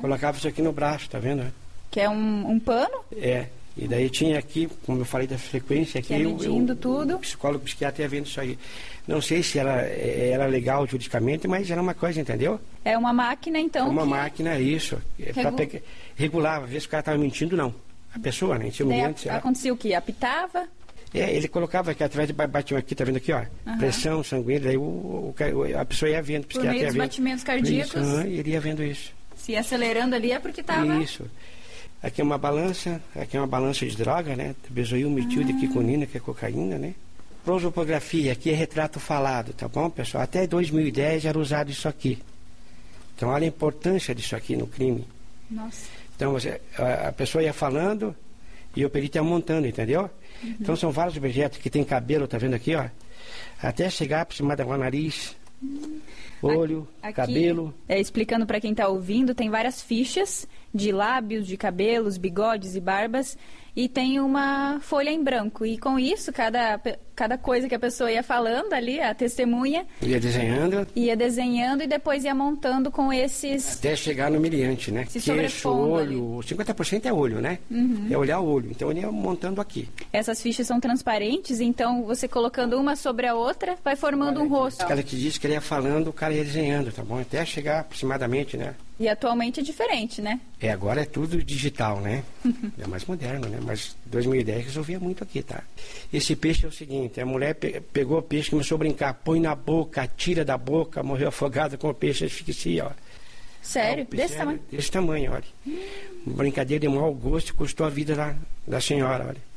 Colocava 0.00 0.38
isso 0.38 0.48
aqui 0.48 0.62
no 0.62 0.72
braço, 0.72 1.08
tá 1.08 1.18
vendo? 1.18 1.52
que 1.90 2.00
é 2.00 2.08
um, 2.08 2.50
um 2.52 2.60
pano, 2.60 3.00
É. 3.16 3.46
E 3.76 3.86
daí 3.86 4.10
tinha 4.10 4.38
aqui, 4.38 4.68
como 4.84 5.00
eu 5.00 5.04
falei 5.04 5.26
da 5.26 5.38
frequência, 5.38 6.00
aqui 6.00 6.08
Que 6.08 6.14
é 6.14 6.26
o- 6.26 6.30
medindo 6.36 6.72
o, 6.72 6.76
tudo. 6.76 7.14
O 7.16 7.18
psicólogo, 7.20 7.62
o 7.62 7.64
psiquiatra 7.64 8.02
ia 8.02 8.08
vendo 8.08 8.26
isso 8.26 8.40
aí. 8.40 8.58
Não 9.06 9.22
sei 9.22 9.42
se 9.42 9.58
era, 9.58 9.82
eh, 9.86 10.30
era 10.32 10.46
legal 10.46 10.86
juridicamente, 10.86 11.48
mas 11.48 11.70
era 11.70 11.80
uma 11.80 11.94
coisa, 11.94 12.20
entendeu? 12.20 12.60
é 12.84 12.96
uma 12.98 13.12
máquina, 13.12 13.58
então. 13.58 13.88
uma 13.88 14.02
que- 14.02 14.08
máquina, 14.08 14.58
isso. 14.58 14.98
É 15.18 15.32
Regu- 15.32 15.52
pegar- 15.56 15.80
regulava, 16.16 16.66
ver 16.66 16.80
se 16.80 16.86
o 16.86 16.90
cara 16.90 17.00
estava 17.00 17.18
mentindo 17.18 17.56
não. 17.56 17.74
A 18.14 18.18
pessoa, 18.18 18.58
né? 18.58 18.70
Cima 18.70 18.90
daí 18.90 19.00
ambiente, 19.00 19.28
a- 19.28 19.36
acontecia 19.36 19.72
o 19.72 19.76
quê? 19.76 19.94
Apitava? 19.94 20.66
é, 21.14 21.34
ele 21.34 21.48
colocava 21.48 21.90
aqui 21.92 22.04
através 22.04 22.28
de 22.28 22.32
ba- 22.32 22.46
batimento 22.46 22.84
aqui, 22.86 22.94
tá 22.94 23.04
vendo 23.04 23.16
aqui, 23.16 23.32
ó? 23.32 23.42
Pressão 23.78 24.22
sanguínea, 24.22 24.60
daí 24.60 24.76
o, 24.76 24.80
o 24.82 25.34
a 25.78 25.84
pessoa 25.84 26.08
ia 26.10 26.22
vendo, 26.22 26.42
o 26.44 26.46
Por 26.46 26.48
psiquiatra 26.50 26.70
meio 26.72 26.82
ia 26.82 26.86
dos 26.86 26.94
vendo. 26.94 27.02
batimentos 27.02 27.44
cardíacos. 27.44 27.94
Isso, 27.94 28.26
e 28.26 28.38
ele 28.38 28.50
ia 28.50 28.60
vendo 28.60 28.82
isso. 28.84 29.12
Se 29.36 29.56
acelerando 29.56 30.14
ali 30.14 30.30
é 30.32 30.38
porque 30.38 30.60
estava. 30.60 30.96
Isso. 31.02 31.24
Aqui 32.02 32.20
é 32.20 32.24
uma 32.24 32.38
balança, 32.38 33.00
aqui 33.14 33.36
é 33.36 33.40
uma 33.40 33.46
balança 33.46 33.84
de 33.86 33.96
droga, 33.96 34.34
né? 34.34 34.54
Benzoil, 34.70 35.10
metil 35.10 35.44
de 35.44 35.52
quiconina, 35.54 36.06
que 36.06 36.16
é 36.16 36.20
cocaína, 36.20 36.78
né? 36.78 36.94
Prosopografia, 37.44 38.32
aqui 38.32 38.50
é 38.50 38.54
retrato 38.54 38.98
falado, 39.00 39.52
tá 39.52 39.66
bom, 39.68 39.88
pessoal? 39.90 40.22
Até 40.24 40.46
2010 40.46 41.24
era 41.26 41.38
usado 41.38 41.70
isso 41.70 41.88
aqui. 41.88 42.18
Então, 43.16 43.28
olha 43.28 43.44
a 43.44 43.48
importância 43.48 44.14
disso 44.14 44.34
aqui 44.34 44.56
no 44.56 44.66
crime. 44.66 45.06
Nossa. 45.50 45.88
Então, 46.16 46.32
você- 46.32 46.60
a, 46.78 47.08
a 47.08 47.12
pessoa 47.12 47.42
ia 47.42 47.52
falando 47.52 48.14
e 48.74 48.84
o 48.84 48.90
perito 48.90 49.18
ia 49.18 49.22
montando, 49.22 49.66
entendeu? 49.66 50.08
Então, 50.42 50.74
são 50.76 50.90
vários 50.90 51.16
objetos 51.18 51.58
que 51.58 51.68
tem 51.68 51.84
cabelo, 51.84 52.26
tá 52.26 52.38
vendo 52.38 52.54
aqui, 52.54 52.74
ó? 52.74 52.86
Até 53.62 53.90
chegar 53.90 54.24
por 54.24 54.34
cima 54.34 54.56
do 54.56 54.64
nariz, 54.78 55.36
olho, 56.42 56.88
Aqui, 57.02 57.14
cabelo. 57.14 57.74
é, 57.88 58.00
explicando 58.00 58.46
para 58.46 58.60
quem 58.60 58.70
está 58.72 58.88
ouvindo, 58.88 59.34
tem 59.34 59.50
várias 59.50 59.82
fichas 59.82 60.46
de 60.74 60.92
lábios, 60.92 61.46
de 61.46 61.56
cabelos, 61.56 62.16
bigodes 62.16 62.74
e 62.76 62.80
barbas. 62.80 63.36
E 63.74 63.88
tem 63.88 64.18
uma 64.18 64.80
folha 64.80 65.10
em 65.10 65.22
branco. 65.22 65.64
E 65.64 65.78
com 65.78 65.98
isso, 65.98 66.32
cada, 66.32 66.80
cada 67.20 67.36
coisa 67.36 67.68
que 67.68 67.74
a 67.74 67.78
pessoa 67.78 68.10
ia 68.10 68.22
falando 68.22 68.72
ali, 68.72 68.98
a 68.98 69.12
testemunha, 69.14 69.84
Ia 70.00 70.18
desenhando 70.18 70.86
ia 70.96 71.14
desenhando 71.14 71.82
e 71.82 71.86
depois 71.86 72.24
ia 72.24 72.34
montando 72.34 72.90
com 72.90 73.12
esses. 73.12 73.76
até 73.76 73.94
chegar 73.94 74.30
no 74.30 74.38
humilhante, 74.38 74.90
né? 74.90 75.04
Se 75.04 75.20
Queixo, 75.20 75.68
olho, 75.68 76.40
50% 76.42 77.04
é 77.04 77.12
olho, 77.12 77.38
né? 77.38 77.58
É 78.10 78.16
olhar 78.16 78.40
o 78.40 78.46
olho. 78.46 78.70
Então 78.70 78.90
ele 78.90 79.00
ia 79.00 79.12
montando 79.12 79.60
aqui. 79.60 79.86
Essas 80.10 80.40
fichas 80.40 80.66
são 80.66 80.80
transparentes, 80.80 81.60
então 81.60 82.04
você 82.04 82.26
colocando 82.26 82.80
uma 82.80 82.96
sobre 82.96 83.26
a 83.26 83.34
outra, 83.34 83.76
vai 83.84 83.96
formando 83.96 84.40
um 84.40 84.48
rosto. 84.48 84.82
O 84.82 84.88
cara 84.88 85.02
que 85.02 85.14
disse 85.14 85.38
que 85.38 85.46
ele 85.46 85.54
ia 85.54 85.60
falando, 85.60 86.08
o 86.08 86.14
cara 86.14 86.32
ia 86.32 86.42
desenhando, 86.42 86.90
tá 86.90 87.02
bom? 87.02 87.18
Até 87.18 87.44
chegar 87.44 87.80
aproximadamente, 87.80 88.56
né? 88.56 88.74
E 89.00 89.08
atualmente 89.08 89.60
é 89.60 89.62
diferente, 89.62 90.20
né? 90.20 90.38
É, 90.60 90.70
agora 90.70 91.00
é 91.00 91.06
tudo 91.06 91.42
digital, 91.42 92.00
né? 92.00 92.22
É 92.78 92.86
mais 92.86 93.06
moderno, 93.06 93.48
né? 93.48 93.58
Mas 93.62 93.96
2010 94.04 94.66
resolvia 94.66 95.00
muito 95.00 95.24
aqui, 95.24 95.42
tá? 95.42 95.62
Esse 96.12 96.36
peixe 96.36 96.66
é 96.66 96.68
o 96.68 96.72
seguinte, 96.72 97.09
a 97.18 97.24
mulher 97.26 97.54
pe- 97.54 97.80
pegou 97.80 98.18
o 98.18 98.22
peixe, 98.22 98.50
começou 98.50 98.76
a 98.76 98.78
brincar, 98.78 99.14
põe 99.14 99.40
na 99.40 99.54
boca, 99.54 100.06
tira 100.16 100.44
da 100.44 100.58
boca, 100.58 101.02
morreu 101.02 101.28
afogada 101.28 101.78
com 101.78 101.88
o 101.88 101.94
peixe, 101.94 102.26
asfixia, 102.26 102.86
ó. 102.86 102.90
Sério? 103.62 104.06
Peixe 104.06 104.22
Desse 104.26 104.34
é 104.34 104.38
tamanho. 104.38 104.60
Desse 104.70 104.90
tamanho, 104.90 105.32
olha. 105.32 105.44
Uma 106.26 106.36
brincadeira 106.36 106.80
de 106.82 106.88
mau 106.88 107.12
gosto 107.14 107.54
custou 107.54 107.86
a 107.86 107.90
vida 107.90 108.14
da, 108.14 108.34
da 108.66 108.80
senhora, 108.80 109.26
olha. 109.28 109.50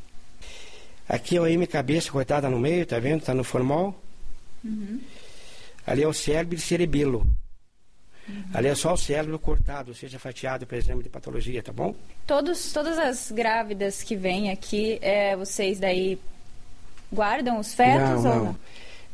Aqui 1.08 1.36
é 1.38 1.42
o 1.42 1.46
M 1.48 1.68
cabeça 1.68 2.10
cortada 2.12 2.50
no 2.50 2.58
meio, 2.60 2.86
tá 2.86 2.98
vendo? 3.00 3.22
Tá 3.24 3.34
no 3.34 3.44
formal. 3.44 4.02
Uhum. 4.64 5.00
Ali 5.86 6.02
é 6.04 6.08
o 6.08 6.14
cérebro 6.14 6.56
e 6.56 6.60
cerebelo. 6.60 7.28
Ali 8.54 8.70
é 8.70 8.76
só 8.76 8.94
o 8.94 8.98
cérebro 8.98 9.38
cortado, 9.38 9.90
ou 9.92 9.96
seja, 9.96 10.18
fatiado 10.18 10.66
para 10.66 10.78
exame 10.78 11.04
de 11.04 11.10
patologia, 11.10 11.62
tá 11.62 11.74
bom? 11.74 11.94
Todos, 12.26 12.72
todas 12.72 12.98
as 12.98 13.30
grávidas 13.32 14.02
que 14.02 14.16
vêm 14.16 14.50
aqui, 14.50 14.98
é, 15.02 15.36
vocês 15.36 15.78
daí 15.78 16.18
guardam 17.14 17.60
os 17.60 17.74
fetos 17.74 18.24
não, 18.24 18.32
ou 18.32 18.36
não. 18.36 18.46
não? 18.46 18.56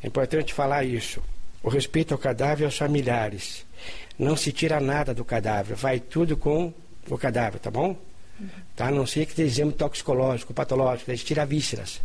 É 0.01 0.07
importante 0.07 0.53
falar 0.53 0.83
isso. 0.83 1.21
O 1.61 1.69
respeito 1.69 2.13
ao 2.13 2.17
cadáver 2.17 2.63
e 2.63 2.65
aos 2.65 2.77
familiares. 2.77 3.65
Não 4.17 4.35
se 4.35 4.51
tira 4.51 4.79
nada 4.79 5.13
do 5.13 5.23
cadáver, 5.23 5.75
vai 5.75 5.99
tudo 5.99 6.35
com 6.35 6.73
o 7.09 7.17
cadáver, 7.17 7.59
tá 7.59 7.71
bom? 7.71 7.95
Tá? 8.75 8.87
A 8.87 8.91
não 8.91 9.05
ser 9.05 9.25
que 9.25 9.35
tenha 9.35 9.47
exame 9.47 9.71
toxicológico, 9.71 10.53
patológico, 10.53 11.09
eles 11.11 11.23
tiram 11.23 11.45
vísceras 11.45 12.01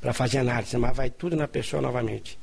para 0.00 0.12
fazer 0.12 0.38
análise, 0.38 0.76
mas 0.76 0.96
vai 0.96 1.10
tudo 1.10 1.36
na 1.36 1.48
pessoa 1.48 1.82
novamente. 1.82 2.38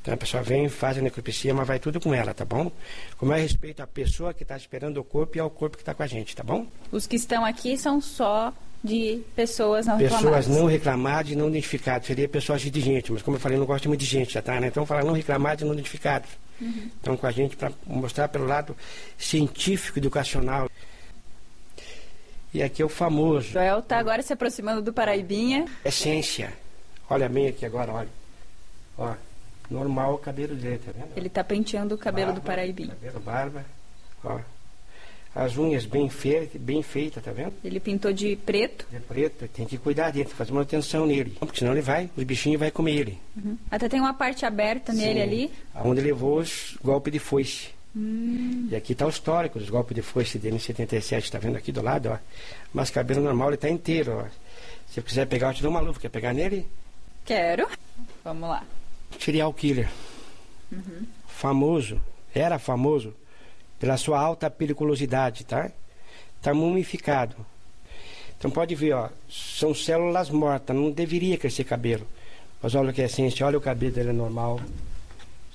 Então 0.00 0.12
a 0.12 0.16
pessoa 0.16 0.42
vem, 0.42 0.68
faz 0.68 0.98
a 0.98 1.00
necropsia, 1.00 1.54
mas 1.54 1.66
vai 1.66 1.78
tudo 1.78 1.98
com 1.98 2.12
ela, 2.14 2.34
tá 2.34 2.44
bom? 2.44 2.70
Com 3.16 3.26
mais 3.26 3.42
respeito 3.42 3.82
à 3.82 3.86
pessoa 3.86 4.34
que 4.34 4.42
está 4.42 4.56
esperando 4.56 4.98
o 4.98 5.04
corpo 5.04 5.36
e 5.38 5.40
ao 5.40 5.50
corpo 5.50 5.76
que 5.76 5.82
está 5.82 5.94
com 5.94 6.02
a 6.02 6.06
gente, 6.06 6.36
tá 6.36 6.42
bom? 6.42 6.66
Os 6.92 7.06
que 7.06 7.16
estão 7.16 7.44
aqui 7.44 7.76
são 7.78 8.00
só 8.00 8.52
de 8.84 9.22
pessoas 9.34 9.86
não 9.86 9.96
Pessoas 9.96 10.20
reclamadas. 10.22 10.46
não 10.48 10.66
reclamadas 10.66 11.32
e 11.32 11.36
não 11.36 11.48
identificadas. 11.48 12.06
Seria 12.06 12.28
pessoas 12.28 12.60
de 12.60 12.80
gente, 12.80 13.10
mas 13.10 13.22
como 13.22 13.36
eu 13.38 13.40
falei, 13.40 13.56
eu 13.56 13.60
não 13.60 13.66
gosto 13.66 13.88
muito 13.88 14.00
de 14.00 14.06
gente, 14.06 14.34
já 14.34 14.42
tá, 14.42 14.60
né? 14.60 14.66
Então, 14.66 14.84
falar 14.84 15.02
não 15.04 15.14
reclamados 15.14 15.62
e 15.62 15.64
não 15.64 15.72
identificados. 15.72 16.28
Então, 17.00 17.16
com 17.16 17.26
a 17.26 17.30
gente 17.32 17.56
para 17.56 17.72
mostrar 17.86 18.28
pelo 18.28 18.46
lado 18.46 18.76
científico, 19.18 19.98
educacional. 19.98 20.68
E 22.52 22.62
aqui 22.62 22.82
é 22.82 22.84
o 22.84 22.88
famoso, 22.88 23.48
Joel 23.48 23.82
tá 23.82 23.98
agora 23.98 24.22
se 24.22 24.32
aproximando 24.32 24.80
do 24.80 24.92
Paraibinha. 24.92 25.64
essência. 25.84 26.52
Olha 27.10 27.28
bem 27.28 27.48
aqui 27.48 27.66
agora, 27.66 27.90
olha. 27.92 28.08
Ó, 28.96 29.12
normal 29.68 30.14
o 30.14 30.18
cabelo 30.18 30.54
dele, 30.54 30.78
tá 30.78 30.92
vendo? 30.96 31.08
Ele 31.16 31.28
tá 31.28 31.42
penteando 31.42 31.96
o 31.96 31.98
cabelo 31.98 32.28
do 32.32 32.34
Barba, 32.40 32.46
Paraibinha. 32.46 32.90
Cabelo, 32.90 33.20
barba, 33.20 33.64
ó. 34.22 34.38
As 35.34 35.56
unhas 35.56 35.84
bem 35.84 36.08
feitas, 36.08 36.60
bem 36.60 36.80
feitas, 36.80 37.22
tá 37.22 37.32
vendo? 37.32 37.52
Ele 37.64 37.80
pintou 37.80 38.12
de 38.12 38.36
preto. 38.36 38.86
De 38.88 39.00
preto, 39.00 39.48
tem 39.48 39.66
que 39.66 39.76
cuidar 39.76 40.12
dele, 40.12 40.28
fazer 40.28 40.52
manutenção 40.52 41.04
nele. 41.06 41.36
Porque 41.40 41.58
senão 41.58 41.72
ele 41.72 41.80
vai, 41.80 42.08
os 42.16 42.22
bichinhos 42.22 42.60
vai 42.60 42.70
comer 42.70 42.92
ele. 42.92 43.18
Uhum. 43.36 43.58
Até 43.68 43.88
tem 43.88 43.98
uma 43.98 44.14
parte 44.14 44.46
aberta 44.46 44.92
nele 44.92 45.14
Sim, 45.14 45.20
ali. 45.22 45.50
Onde 45.84 46.00
levou 46.00 46.38
os 46.38 46.78
golpes 46.82 47.12
de 47.12 47.18
foice. 47.18 47.68
Hum. 47.96 48.68
E 48.70 48.76
aqui 48.76 48.92
está 48.92 49.06
o 49.06 49.08
histórico 49.08 49.58
dos 49.58 49.68
golpes 49.68 49.94
de 49.94 50.02
foice 50.02 50.38
dele 50.38 50.56
em 50.56 50.60
77, 50.60 51.32
tá 51.32 51.38
vendo 51.38 51.56
aqui 51.56 51.72
do 51.72 51.82
lado, 51.82 52.10
ó. 52.10 52.18
Mas 52.72 52.90
cabelo 52.90 53.20
normal 53.20 53.48
ele 53.48 53.56
tá 53.56 53.68
inteiro, 53.68 54.24
ó. 54.24 54.24
Se 54.88 55.00
eu 55.00 55.04
quiser 55.04 55.26
pegar, 55.26 55.48
eu 55.48 55.54
te 55.54 55.62
dou 55.62 55.70
uma 55.70 55.80
luva. 55.80 55.98
Quer 55.98 56.10
pegar 56.10 56.32
nele? 56.32 56.64
Quero. 57.24 57.66
Vamos 58.22 58.48
lá. 58.48 58.62
Serial 59.18 59.52
killer. 59.52 59.90
Uhum. 60.70 61.06
Famoso, 61.26 62.00
era 62.32 62.58
famoso 62.58 63.12
pela 63.84 63.98
sua 63.98 64.18
alta 64.18 64.48
periculosidade, 64.48 65.44
tá? 65.44 65.70
Tá 66.40 66.54
mumificado. 66.54 67.36
Então 68.38 68.50
pode 68.50 68.74
ver, 68.74 68.94
ó, 68.94 69.10
são 69.28 69.74
células 69.74 70.30
mortas, 70.30 70.74
não 70.74 70.90
deveria 70.90 71.36
crescer 71.36 71.64
cabelo. 71.64 72.06
Mas 72.62 72.74
olha 72.74 72.88
o 72.88 72.94
que 72.94 73.02
é 73.02 73.04
essência, 73.04 73.44
olha 73.44 73.58
o 73.58 73.60
cabelo 73.60 73.92
dele 73.92 74.08
é 74.08 74.12
normal. 74.14 74.58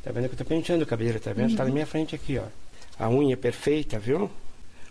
Tá 0.04 0.12
vendo 0.12 0.28
que 0.28 0.36
eu 0.36 0.38
tô 0.38 0.46
penteando 0.46 0.84
o 0.84 0.88
cabelo, 0.88 1.20
tá 1.20 1.34
vendo? 1.34 1.56
Tá 1.56 1.66
na 1.66 1.72
minha 1.72 1.88
frente 1.88 2.14
aqui, 2.14 2.38
ó. 2.38 2.44
A 3.04 3.10
unha 3.10 3.34
é 3.34 3.36
perfeita, 3.36 3.98
viu? 3.98 4.30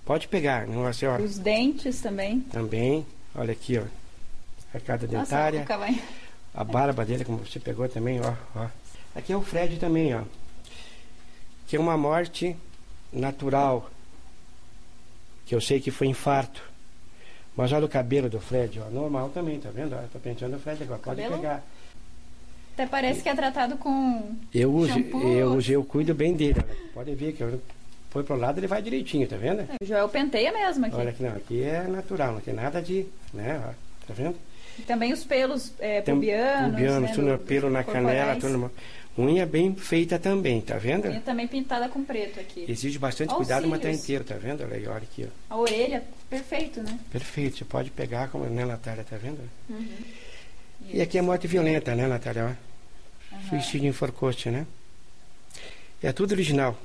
Pode 0.04 0.26
pegar, 0.26 0.66
não 0.66 0.82
vai 0.82 0.92
ser, 0.92 1.06
ó. 1.06 1.18
Os 1.18 1.38
dentes 1.38 2.00
também. 2.00 2.40
Também, 2.40 3.06
olha 3.36 3.52
aqui, 3.52 3.78
ó. 3.78 3.84
Arcada 4.74 5.06
Nossa, 5.06 5.52
dentária. 5.52 5.64
vai... 5.64 6.02
A 6.52 6.64
barba 6.64 7.04
dele, 7.04 7.24
como 7.24 7.38
você 7.38 7.60
pegou 7.60 7.88
também, 7.88 8.20
ó, 8.20 8.34
ó. 8.56 8.66
Aqui 9.14 9.32
é 9.32 9.36
o 9.36 9.42
Fred 9.42 9.78
também, 9.78 10.12
ó. 10.12 10.22
Que 11.68 11.76
é 11.76 11.80
uma 11.80 11.96
morte 11.96 12.56
natural. 13.12 13.90
Que 15.46 15.54
eu 15.54 15.60
sei 15.60 15.80
que 15.80 15.90
foi 15.90 16.06
infarto. 16.08 16.62
Mas 17.56 17.72
olha 17.72 17.86
o 17.86 17.88
cabelo 17.88 18.28
do 18.28 18.38
Fred, 18.40 18.80
ó. 18.80 18.90
Normal 18.90 19.30
também, 19.30 19.58
tá 19.58 19.70
vendo? 19.70 19.96
Tô 20.12 20.18
penteando 20.18 20.56
o 20.56 20.60
Fred 20.60 20.82
agora. 20.82 21.00
Pode 21.00 21.20
Cabelo? 21.22 21.40
pegar. 21.40 21.64
Até 22.74 22.86
parece 22.86 23.22
que 23.22 23.28
é 23.28 23.34
tratado 23.34 23.76
com... 23.76 24.36
Eu 24.54 24.72
uso, 24.72 24.92
Shampoo. 24.92 25.20
eu 25.26 25.52
uso, 25.54 25.72
eu 25.72 25.82
cuido 25.82 26.14
bem 26.14 26.34
dele. 26.34 26.62
Pode 26.94 27.12
ver 27.16 27.32
que 27.32 27.42
eu 27.42 27.60
põe 28.10 28.22
pro 28.22 28.36
lado, 28.36 28.58
ele 28.60 28.68
vai 28.68 28.80
direitinho, 28.80 29.26
tá 29.26 29.36
vendo? 29.36 29.66
O 29.82 29.84
Joel 29.84 30.08
penteia 30.08 30.52
mesmo 30.52 30.86
aqui. 30.86 30.94
Olha 30.94 31.10
aqui, 31.10 31.22
não, 31.24 31.30
aqui 31.36 31.62
é 31.62 31.82
natural, 31.82 32.34
não 32.34 32.40
tem 32.40 32.54
nada 32.54 32.80
de, 32.80 33.04
né, 33.34 33.60
ó, 33.68 33.72
tá 34.06 34.14
vendo? 34.14 34.36
E 34.78 34.82
também 34.82 35.12
os 35.12 35.24
pelos 35.24 35.72
é, 35.80 36.00
pubianos, 36.02 36.70
pubianos, 36.70 37.08
né, 37.10 37.14
tudo 37.16 37.32
do- 37.32 37.38
pelo 37.38 37.68
na 37.68 37.82
canela, 37.82 38.36
tudo 38.36 38.56
no... 38.56 38.70
Unha 39.18 39.44
bem 39.44 39.74
feita 39.74 40.16
também, 40.16 40.60
tá 40.60 40.78
vendo? 40.78 41.08
Unha 41.08 41.20
também 41.20 41.48
pintada 41.48 41.88
com 41.88 42.04
preto 42.04 42.38
aqui. 42.38 42.64
Exige 42.68 43.00
bastante 43.00 43.30
os 43.30 43.36
cuidado, 43.36 43.66
mas 43.66 43.80
tá 43.80 43.90
inteiro, 43.90 44.22
tá 44.22 44.36
vendo? 44.36 44.62
Olha 44.62 44.76
aí, 44.76 44.86
olha 44.86 44.98
aqui, 44.98 45.26
ó. 45.26 45.54
A 45.54 45.58
orelha, 45.58 46.04
perfeito, 46.30 46.80
né? 46.80 46.96
Perfeito, 47.10 47.58
você 47.58 47.64
pode 47.64 47.90
pegar 47.90 48.28
como, 48.28 48.44
né, 48.44 48.64
Natália, 48.64 49.02
tá 49.02 49.16
vendo? 49.16 49.40
Uhum. 49.68 49.88
E 50.90 51.02
aqui 51.02 51.18
é 51.18 51.22
morte 51.22 51.48
violenta, 51.48 51.96
né, 51.96 52.06
Natália? 52.06 52.56
Aham. 53.32 53.48
Suicídio 53.48 53.88
enforcote, 53.88 54.50
né? 54.50 54.64
É 56.00 56.12
tudo 56.12 56.30
original. 56.30 56.78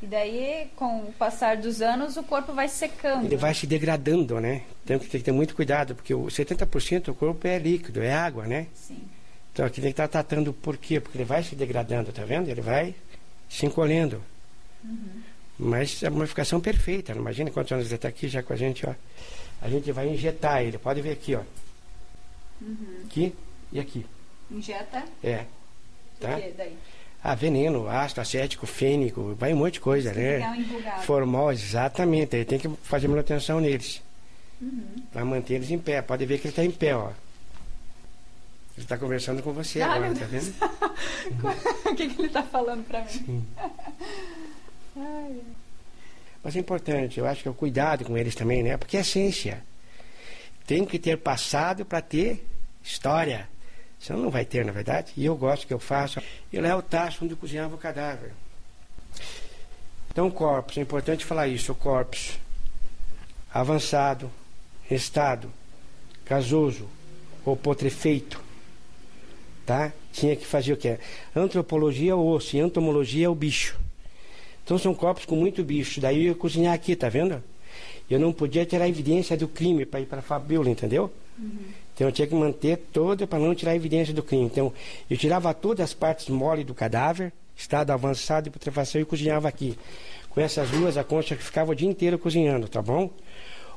E 0.00 0.06
daí, 0.06 0.68
com 0.76 1.00
o 1.00 1.12
passar 1.14 1.56
dos 1.56 1.82
anos, 1.82 2.16
o 2.16 2.22
corpo 2.22 2.52
vai 2.52 2.68
secando. 2.68 3.24
Ele 3.24 3.36
vai 3.36 3.52
se 3.52 3.66
degradando, 3.66 4.38
né? 4.38 4.62
Então 4.84 4.98
tem 4.98 5.08
que 5.08 5.18
ter 5.18 5.32
muito 5.32 5.56
cuidado, 5.56 5.96
porque 5.96 6.14
o 6.14 6.26
70% 6.26 7.04
do 7.04 7.14
corpo 7.14 7.48
é 7.48 7.58
líquido, 7.58 8.00
é 8.00 8.12
água, 8.12 8.46
né? 8.46 8.68
Sim. 8.74 9.02
Então 9.54 9.64
aqui 9.64 9.80
tem 9.80 9.92
que 9.92 9.92
estar 9.92 10.08
tratando 10.08 10.52
por 10.52 10.76
quê? 10.76 10.98
Porque 10.98 11.16
ele 11.16 11.24
vai 11.24 11.44
se 11.44 11.54
degradando, 11.54 12.12
tá 12.12 12.24
vendo? 12.24 12.48
Ele 12.48 12.60
vai 12.60 12.92
se 13.48 13.64
encolhendo. 13.64 14.20
Mas 15.56 16.02
é 16.02 16.08
uma 16.08 16.18
modificação 16.18 16.60
perfeita. 16.60 17.12
Imagina 17.12 17.52
quantos 17.52 17.70
anos 17.70 17.86
ele 17.86 17.94
está 17.94 18.08
aqui 18.08 18.26
já 18.26 18.42
com 18.42 18.52
a 18.52 18.56
gente, 18.56 18.84
ó. 18.84 18.92
A 19.62 19.68
gente 19.68 19.92
vai 19.92 20.08
injetar 20.08 20.60
ele. 20.60 20.76
Pode 20.76 21.00
ver 21.00 21.12
aqui, 21.12 21.36
ó. 21.36 21.42
Aqui 23.04 23.32
e 23.70 23.78
aqui. 23.78 24.04
Injeta 24.50 25.04
É. 25.22 25.44
Tá? 26.18 26.36
o 26.36 26.40
quê 26.40 26.52
daí? 26.56 26.76
Ah, 27.22 27.36
veneno, 27.36 27.88
ácido 27.88 28.20
acético, 28.20 28.66
fênico, 28.66 29.34
vai 29.38 29.54
um 29.54 29.56
monte 29.56 29.74
de 29.74 29.80
coisa, 29.80 30.12
dar 30.12 30.20
né? 30.20 30.66
Formol, 31.04 31.52
exatamente. 31.52 32.36
Aí 32.36 32.44
tem 32.44 32.58
que 32.58 32.68
fazer 32.82 33.06
manutenção 33.06 33.60
neles. 33.60 34.02
Pra 35.12 35.24
manter 35.24 35.54
eles 35.54 35.70
em 35.70 35.78
pé. 35.78 36.02
Pode 36.02 36.26
ver 36.26 36.38
que 36.38 36.48
ele 36.48 36.52
está 36.52 36.64
em 36.64 36.70
pé, 36.72 36.96
ó. 36.96 37.12
Ele 38.76 38.84
está 38.84 38.98
conversando 38.98 39.42
com 39.42 39.52
você 39.52 39.80
Ah, 39.80 39.94
agora, 39.94 40.14
tá 40.14 40.24
vendo? 40.26 40.52
o 41.90 41.94
que, 41.94 42.08
que 42.08 42.22
ele 42.22 42.28
tá 42.28 42.42
falando 42.42 42.84
pra 42.86 43.04
mim? 43.04 43.46
Ai, 44.96 45.40
Mas 46.42 46.56
é 46.56 46.58
importante, 46.58 47.18
eu 47.18 47.26
acho 47.26 47.42
que 47.42 47.48
é 47.48 47.50
o 47.50 47.54
cuidado 47.54 48.04
com 48.04 48.16
eles 48.18 48.34
também, 48.34 48.62
né? 48.62 48.76
Porque 48.76 48.96
é 48.96 49.00
essência. 49.00 49.62
Tem 50.66 50.84
que 50.84 50.98
ter 50.98 51.18
passado 51.18 51.84
para 51.84 52.00
ter 52.00 52.44
história. 52.82 53.48
Senão 54.00 54.22
não 54.22 54.30
vai 54.30 54.44
ter, 54.44 54.64
na 54.64 54.72
verdade. 54.72 55.12
E 55.16 55.24
eu 55.24 55.36
gosto 55.36 55.66
que 55.66 55.72
eu 55.74 55.78
faço. 55.78 56.20
E 56.52 56.60
lá 56.60 56.68
é 56.68 56.74
o 56.74 56.82
tacho 56.82 57.24
onde 57.24 57.34
cozinhava 57.36 57.74
o 57.74 57.78
cadáver. 57.78 58.32
Então, 60.10 60.30
corpos, 60.30 60.76
é 60.78 60.80
importante 60.80 61.24
falar 61.24 61.48
isso. 61.48 61.72
O 61.72 61.74
corpus 61.74 62.38
avançado, 63.52 64.30
estado, 64.90 65.50
gasoso 66.26 66.88
ou 67.44 67.56
putrefeito, 67.56 68.43
tá? 69.64 69.92
Tinha 70.12 70.36
que 70.36 70.46
fazer 70.46 70.72
o 70.72 70.76
quê? 70.76 70.98
Antropologia 71.34 72.12
é 72.12 72.14
o 72.14 72.24
osso 72.24 72.56
e 72.56 72.60
entomologia 72.60 73.26
é 73.26 73.28
o 73.28 73.34
bicho. 73.34 73.78
Então 74.64 74.78
são 74.78 74.94
corpos 74.94 75.24
com 75.24 75.36
muito 75.36 75.62
bicho. 75.62 76.00
Daí 76.00 76.18
eu 76.18 76.22
ia 76.28 76.34
cozinhar 76.34 76.74
aqui, 76.74 76.96
tá 76.96 77.08
vendo? 77.08 77.42
Eu 78.08 78.18
não 78.18 78.32
podia 78.32 78.64
tirar 78.64 78.88
evidência 78.88 79.36
do 79.36 79.48
crime 79.48 79.84
para 79.84 80.00
ir 80.00 80.06
para 80.06 80.18
a 80.18 80.22
Fabiola, 80.22 80.70
entendeu? 80.70 81.10
Então 81.94 82.08
eu 82.08 82.12
tinha 82.12 82.26
que 82.26 82.34
manter 82.34 82.76
toda 82.92 83.26
para 83.26 83.38
não 83.38 83.54
tirar 83.54 83.74
evidência 83.74 84.12
do 84.12 84.22
crime. 84.22 84.44
Então 84.44 84.72
eu 85.08 85.16
tirava 85.16 85.52
todas 85.54 85.84
as 85.84 85.94
partes 85.94 86.28
mole 86.28 86.64
do 86.64 86.74
cadáver, 86.74 87.32
estado 87.56 87.90
avançado 87.90 88.44
de 88.44 88.50
putrefação 88.50 89.00
e 89.00 89.04
cozinhava 89.04 89.48
aqui. 89.48 89.78
Com 90.30 90.40
essas 90.40 90.68
duas, 90.70 90.96
a 90.96 91.04
concha 91.04 91.36
que 91.36 91.44
ficava 91.44 91.72
o 91.72 91.74
dia 91.74 91.88
inteiro 91.88 92.18
cozinhando, 92.18 92.68
tá 92.68 92.82
bom? 92.82 93.10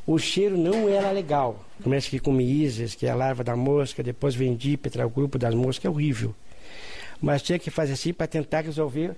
O 0.08 0.18
cheiro 0.18 0.58
não 0.58 0.88
era 0.88 1.12
legal. 1.12 1.66
Começa 1.84 2.08
aqui 2.08 2.18
com 2.18 2.32
miíses, 2.32 2.96
que 2.96 3.06
é 3.06 3.10
a 3.10 3.16
larva 3.16 3.44
da 3.44 3.58
mosca, 3.58 4.02
depois 4.02 4.34
vem 4.34 4.56
dípetra, 4.56 5.06
o 5.06 5.10
grupo 5.10 5.38
das 5.38 5.54
moscas, 5.54 5.84
é 5.84 5.90
horrível. 5.90 6.34
Mas 7.22 7.42
tinha 7.42 7.60
que 7.60 7.70
fazer 7.70 7.92
assim 7.92 8.14
para 8.14 8.26
tentar 8.26 8.62
resolver 8.62 9.14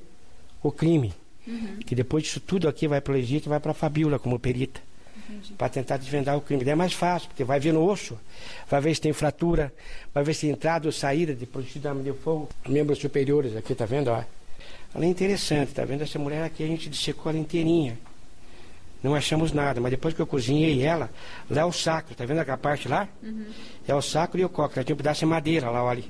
o 0.63 0.71
crime. 0.71 1.13
Que 1.85 1.93
depois 1.93 2.23
disso 2.23 2.39
tudo 2.39 2.67
aqui 2.67 2.87
vai 2.87 2.99
para 3.01 3.13
o 3.13 3.15
Egito 3.15 3.45
e 3.45 3.49
vai 3.49 3.59
para 3.59 3.69
a 3.69 3.75
Fabiola 3.75 4.17
como 4.17 4.39
perita. 4.39 4.81
Para 5.59 5.69
tentar 5.69 5.97
desvendar 5.97 6.35
o 6.35 6.41
crime. 6.41 6.63
Daí 6.63 6.73
é 6.73 6.75
mais 6.75 6.93
fácil, 6.93 7.27
porque 7.27 7.43
vai 7.43 7.59
ver 7.59 7.71
no 7.71 7.87
osso, 7.87 8.17
vai 8.67 8.81
ver 8.81 8.95
se 8.95 9.01
tem 9.01 9.13
fratura, 9.13 9.71
vai 10.11 10.23
ver 10.23 10.33
se 10.33 10.41
tem 10.41 10.49
entrada 10.49 10.87
ou 10.87 10.91
saída 10.91 11.35
de 11.35 11.45
produto 11.45 11.77
de 11.79 11.87
arma 11.87 12.01
de 12.01 12.13
fogo, 12.13 12.49
membros 12.67 12.97
superiores 12.97 13.55
aqui, 13.55 13.75
tá 13.75 13.85
vendo? 13.85 14.07
Ó. 14.07 14.23
Ela 14.95 15.05
é 15.05 15.07
interessante, 15.07 15.71
tá 15.71 15.85
vendo? 15.85 16.01
Essa 16.01 16.17
mulher 16.17 16.43
aqui 16.43 16.63
a 16.63 16.67
gente 16.67 16.89
dissecou 16.89 17.31
ela 17.31 17.39
inteirinha. 17.39 17.95
Não 19.01 19.15
achamos 19.15 19.53
nada, 19.53 19.79
mas 19.79 19.91
depois 19.91 20.13
que 20.13 20.19
eu 20.21 20.27
cozinhei 20.27 20.83
ela, 20.83 21.09
lá 21.49 21.61
é 21.61 21.65
o 21.65 21.71
sacro, 21.71 22.13
tá 22.15 22.25
vendo 22.25 22.39
aquela 22.39 22.57
parte 22.57 22.87
lá? 22.87 23.07
É 23.87 23.95
o 23.95 24.01
sacro 24.01 24.39
e 24.39 24.43
o 24.45 24.49
coque. 24.49 24.77
Ela 24.77 24.83
tinha 24.83 24.93
um 24.93 24.97
pedaço 24.97 25.19
de 25.21 25.25
madeira 25.25 25.69
lá, 25.69 25.83
olha. 25.83 26.03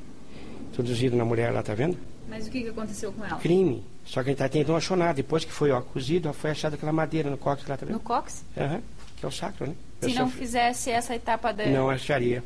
Introduzido 0.71 1.15
na 1.15 1.23
mulher 1.25 1.51
lá, 1.53 1.61
tá 1.61 1.73
vendo? 1.73 1.97
Mas 2.27 2.47
o 2.47 2.51
que, 2.51 2.61
que 2.63 2.69
aconteceu 2.69 3.11
com 3.11 3.23
ela? 3.25 3.37
Crime. 3.37 3.83
Só 4.05 4.23
que 4.23 4.29
a 4.29 4.31
gente 4.31 4.39
tá 4.39 4.49
tentando 4.49 4.75
achou 4.75 4.97
nada. 4.97 5.13
Depois 5.13 5.43
que 5.45 5.51
foi 5.51 5.71
ó, 5.71 5.81
cozido, 5.81 6.29
ó, 6.29 6.33
foi 6.33 6.49
achada 6.51 6.75
aquela 6.75 6.91
madeira 6.91 7.29
no 7.29 7.37
coque 7.37 7.63
lá, 7.69 7.77
tá 7.77 7.85
vendo? 7.85 7.93
No 7.95 7.99
cox? 7.99 8.43
Aham, 8.57 8.81
que 9.17 9.25
é 9.25 9.27
o 9.27 9.31
sacro, 9.31 9.67
né? 9.67 9.73
Eu 10.01 10.09
Se 10.09 10.15
não 10.15 10.25
sofri- 10.25 10.39
fizesse 10.39 10.89
essa 10.89 11.13
etapa 11.15 11.51
da. 11.51 11.65
Não 11.67 11.89
acharia. 11.89 12.43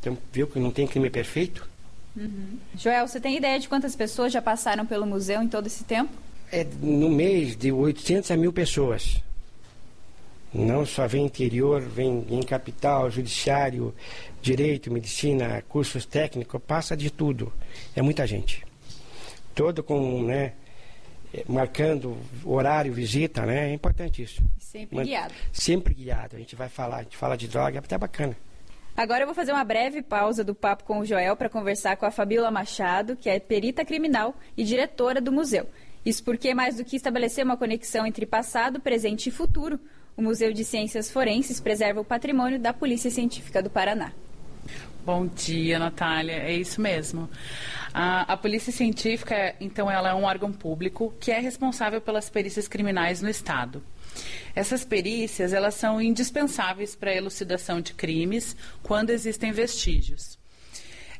Então, 0.00 0.16
viu 0.32 0.46
que 0.46 0.58
não 0.58 0.70
tem 0.70 0.86
crime 0.86 1.08
perfeito? 1.10 1.68
Joel, 2.76 3.06
você 3.06 3.20
tem 3.20 3.36
ideia 3.36 3.58
de 3.58 3.68
quantas 3.68 3.94
pessoas 3.94 4.32
já 4.32 4.42
passaram 4.42 4.84
pelo 4.84 5.06
museu 5.06 5.40
em 5.42 5.48
todo 5.48 5.66
esse 5.66 5.84
tempo? 5.84 6.10
É 6.50 6.66
no 6.82 7.08
mês 7.08 7.56
de 7.56 7.70
800 7.70 8.30
a 8.30 8.36
mil 8.36 8.52
pessoas. 8.52 9.22
Não 10.52 10.84
só 10.84 11.06
vem 11.06 11.26
interior, 11.26 11.80
vem 11.80 12.26
em 12.28 12.42
capital, 12.42 13.10
judiciário, 13.10 13.94
direito, 14.42 14.90
medicina, 14.92 15.62
cursos 15.68 16.04
técnicos, 16.04 16.60
passa 16.66 16.96
de 16.96 17.10
tudo. 17.10 17.52
É 17.94 18.02
muita 18.02 18.26
gente. 18.26 18.64
Todo 19.54 19.82
com, 19.82 20.24
né, 20.24 20.54
marcando 21.48 22.16
horário, 22.44 22.92
visita, 22.92 23.46
né? 23.46 23.70
É 23.70 23.72
importante 23.72 24.22
isso. 24.22 24.42
Sempre 24.58 24.96
Man- 24.96 25.04
guiado. 25.04 25.34
Sempre 25.52 25.94
guiado. 25.94 26.36
A 26.36 26.38
gente 26.38 26.56
vai 26.56 26.68
falar, 26.68 26.98
a 26.98 27.02
gente 27.02 27.16
fala 27.16 27.36
de 27.36 27.46
droga, 27.46 27.76
é 27.76 27.78
até 27.78 27.96
bacana. 27.96 28.36
Agora 28.96 29.22
eu 29.22 29.26
vou 29.26 29.34
fazer 29.34 29.52
uma 29.52 29.64
breve 29.64 30.02
pausa 30.02 30.42
do 30.42 30.54
papo 30.54 30.84
com 30.84 30.98
o 30.98 31.04
Joel 31.04 31.36
para 31.36 31.48
conversar 31.48 31.96
com 31.96 32.04
a 32.06 32.10
Fabíola 32.10 32.50
Machado, 32.50 33.16
que 33.16 33.30
é 33.30 33.38
perita 33.38 33.84
criminal 33.84 34.34
e 34.56 34.64
diretora 34.64 35.20
do 35.20 35.30
museu. 35.30 35.66
Isso 36.04 36.24
porque, 36.24 36.52
mais 36.54 36.76
do 36.76 36.84
que 36.84 36.96
estabelecer 36.96 37.44
uma 37.44 37.56
conexão 37.56 38.04
entre 38.04 38.26
passado, 38.26 38.80
presente 38.80 39.28
e 39.28 39.32
futuro, 39.32 39.78
o 40.20 40.22
Museu 40.22 40.52
de 40.52 40.64
Ciências 40.66 41.10
Forenses 41.10 41.60
preserva 41.60 41.98
o 41.98 42.04
patrimônio 42.04 42.60
da 42.60 42.74
Polícia 42.74 43.10
Científica 43.10 43.62
do 43.62 43.70
Paraná. 43.70 44.12
Bom 45.02 45.26
dia, 45.26 45.78
Natália. 45.78 46.34
É 46.34 46.52
isso 46.52 46.78
mesmo. 46.78 47.28
A, 47.92 48.30
a 48.30 48.36
Polícia 48.36 48.70
Científica, 48.70 49.54
então, 49.58 49.90
ela 49.90 50.10
é 50.10 50.14
um 50.14 50.24
órgão 50.24 50.52
público 50.52 51.14
que 51.18 51.32
é 51.32 51.40
responsável 51.40 52.02
pelas 52.02 52.28
perícias 52.28 52.68
criminais 52.68 53.22
no 53.22 53.30
Estado. 53.30 53.82
Essas 54.54 54.84
perícias, 54.84 55.54
elas 55.54 55.74
são 55.74 56.02
indispensáveis 56.02 56.94
para 56.94 57.10
a 57.10 57.16
elucidação 57.16 57.80
de 57.80 57.94
crimes 57.94 58.54
quando 58.82 59.08
existem 59.08 59.52
vestígios. 59.52 60.39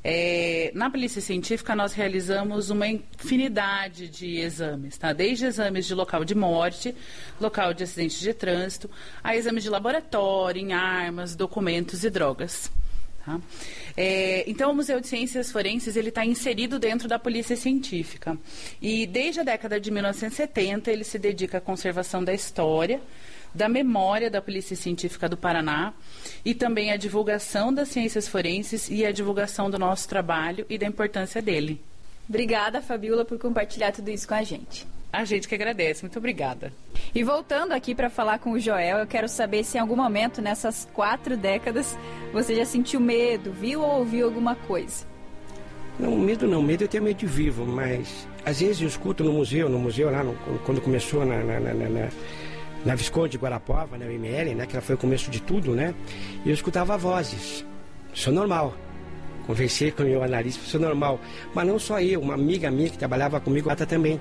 É, 0.02 0.72
na 0.74 0.88
Polícia 0.88 1.20
Científica, 1.20 1.76
nós 1.76 1.92
realizamos 1.92 2.70
uma 2.70 2.88
infinidade 2.88 4.08
de 4.08 4.38
exames, 4.38 4.96
tá? 4.96 5.12
Desde 5.12 5.44
exames 5.44 5.86
de 5.86 5.94
local 5.94 6.24
de 6.24 6.34
morte, 6.34 6.94
local 7.38 7.74
de 7.74 7.84
acidente 7.84 8.18
de 8.18 8.32
trânsito, 8.32 8.90
a 9.22 9.36
exames 9.36 9.62
de 9.62 9.68
laboratório, 9.68 10.60
em 10.60 10.72
armas, 10.72 11.36
documentos 11.36 12.02
e 12.02 12.08
drogas. 12.08 12.72
tá? 13.26 13.38
É, 13.94 14.48
então, 14.48 14.70
o 14.70 14.74
Museu 14.74 15.00
de 15.00 15.06
Ciências 15.06 15.52
Forenses 15.52 15.96
ele 15.96 16.08
está 16.08 16.24
inserido 16.24 16.78
dentro 16.78 17.06
da 17.06 17.18
Polícia 17.18 17.54
Científica. 17.54 18.38
E 18.80 19.06
desde 19.06 19.40
a 19.40 19.42
década 19.42 19.78
de 19.78 19.90
1970, 19.90 20.90
ele 20.90 21.04
se 21.04 21.18
dedica 21.18 21.58
à 21.58 21.60
conservação 21.60 22.24
da 22.24 22.32
história, 22.32 23.02
da 23.54 23.68
memória 23.68 24.30
da 24.30 24.40
Polícia 24.40 24.76
Científica 24.76 25.28
do 25.28 25.36
Paraná 25.36 25.92
e 26.44 26.54
também 26.54 26.92
à 26.92 26.96
divulgação 26.96 27.72
das 27.72 27.88
ciências 27.88 28.28
forenses 28.28 28.88
e 28.90 29.04
à 29.04 29.12
divulgação 29.12 29.68
do 29.70 29.78
nosso 29.78 30.08
trabalho 30.08 30.64
e 30.68 30.78
da 30.78 30.86
importância 30.86 31.42
dele. 31.42 31.80
Obrigada, 32.28 32.80
Fabíola, 32.80 33.24
por 33.24 33.38
compartilhar 33.38 33.90
tudo 33.92 34.08
isso 34.10 34.28
com 34.28 34.34
a 34.34 34.42
gente. 34.42 34.86
A 35.12 35.24
gente 35.24 35.48
que 35.48 35.54
agradece. 35.56 36.02
Muito 36.04 36.18
obrigada. 36.18 36.72
E 37.12 37.24
voltando 37.24 37.72
aqui 37.72 37.96
para 37.96 38.08
falar 38.08 38.38
com 38.38 38.52
o 38.52 38.60
Joel, 38.60 38.98
eu 38.98 39.06
quero 39.08 39.28
saber 39.28 39.64
se 39.64 39.76
em 39.76 39.80
algum 39.80 39.96
momento 39.96 40.40
nessas 40.40 40.88
quatro 40.92 41.36
décadas 41.36 41.98
você 42.32 42.54
já 42.54 42.64
sentiu 42.64 43.00
medo, 43.00 43.50
viu 43.50 43.80
ou 43.82 43.98
ouviu 43.98 44.26
alguma 44.26 44.54
coisa. 44.54 45.04
Não, 45.98 46.16
medo 46.16 46.46
não, 46.46 46.62
medo 46.62 46.84
eu 46.84 46.88
tenho 46.88 47.02
medo 47.02 47.16
de 47.18 47.26
vivo, 47.26 47.66
mas 47.66 48.26
às 48.46 48.60
vezes 48.60 48.80
eu 48.80 48.86
escuto 48.88 49.24
no 49.24 49.32
museu, 49.32 49.68
no 49.68 49.78
museu 49.80 50.08
lá, 50.10 50.22
no- 50.22 50.36
quando 50.64 50.80
começou 50.80 51.26
na, 51.26 51.42
na, 51.42 51.58
na, 51.58 51.74
na, 51.74 52.08
na- 52.84 52.94
Visconde 52.94 53.30
de 53.30 53.38
Guarapuava, 53.38 53.96
na 53.98 54.06
UML, 54.06 54.54
né, 54.54 54.66
que 54.66 54.74
ela 54.76 54.82
foi 54.82 54.94
o 54.94 54.98
começo 54.98 55.30
de 55.30 55.40
tudo, 55.40 55.72
né, 55.74 55.94
e 56.44 56.48
eu 56.48 56.54
escutava 56.54 56.96
vozes. 56.96 57.64
Isso 58.14 58.28
é 58.28 58.32
normal. 58.32 58.74
Conversei 59.46 59.90
com 59.90 60.02
o 60.02 60.06
meu 60.06 60.22
analista, 60.22 60.62
isso 60.64 60.76
é 60.76 60.80
normal. 60.80 61.18
Mas 61.54 61.66
não 61.66 61.78
só 61.78 62.00
eu, 62.00 62.20
uma 62.20 62.34
amiga 62.34 62.70
minha 62.70 62.88
que 62.90 62.98
trabalhava 62.98 63.40
comigo, 63.40 63.68
ela 63.70 63.76
também. 63.86 64.20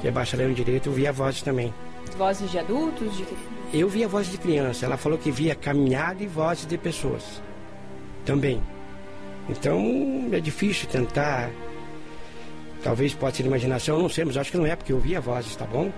que 0.00 0.08
é 0.08 0.10
bacharel 0.10 0.50
em 0.50 0.54
Direito, 0.54 0.88
eu 0.88 0.92
via 0.92 1.12
vozes 1.12 1.42
também. 1.42 1.72
Vozes 2.16 2.50
de 2.50 2.58
adultos? 2.58 3.16
De... 3.16 3.24
Eu 3.72 3.88
via 3.88 4.06
vozes 4.08 4.30
de 4.32 4.38
criança. 4.38 4.84
Ela 4.86 4.96
falou 4.96 5.16
que 5.18 5.30
via 5.30 5.54
caminhada 5.54 6.22
e 6.22 6.26
vozes 6.26 6.66
de 6.66 6.76
pessoas. 6.78 7.42
Também. 8.24 8.60
Então 9.48 10.28
é 10.32 10.38
difícil 10.40 10.88
tentar. 10.88 11.50
Talvez 12.82 13.14
pode 13.14 13.36
ser 13.36 13.46
imaginação, 13.46 13.98
não 13.98 14.08
sei, 14.08 14.24
mas 14.24 14.36
acho 14.36 14.50
que 14.50 14.56
não 14.58 14.66
é, 14.66 14.74
porque 14.74 14.92
eu 14.92 14.98
via 14.98 15.20
vozes, 15.20 15.54
tá 15.54 15.64
bom? 15.64 15.90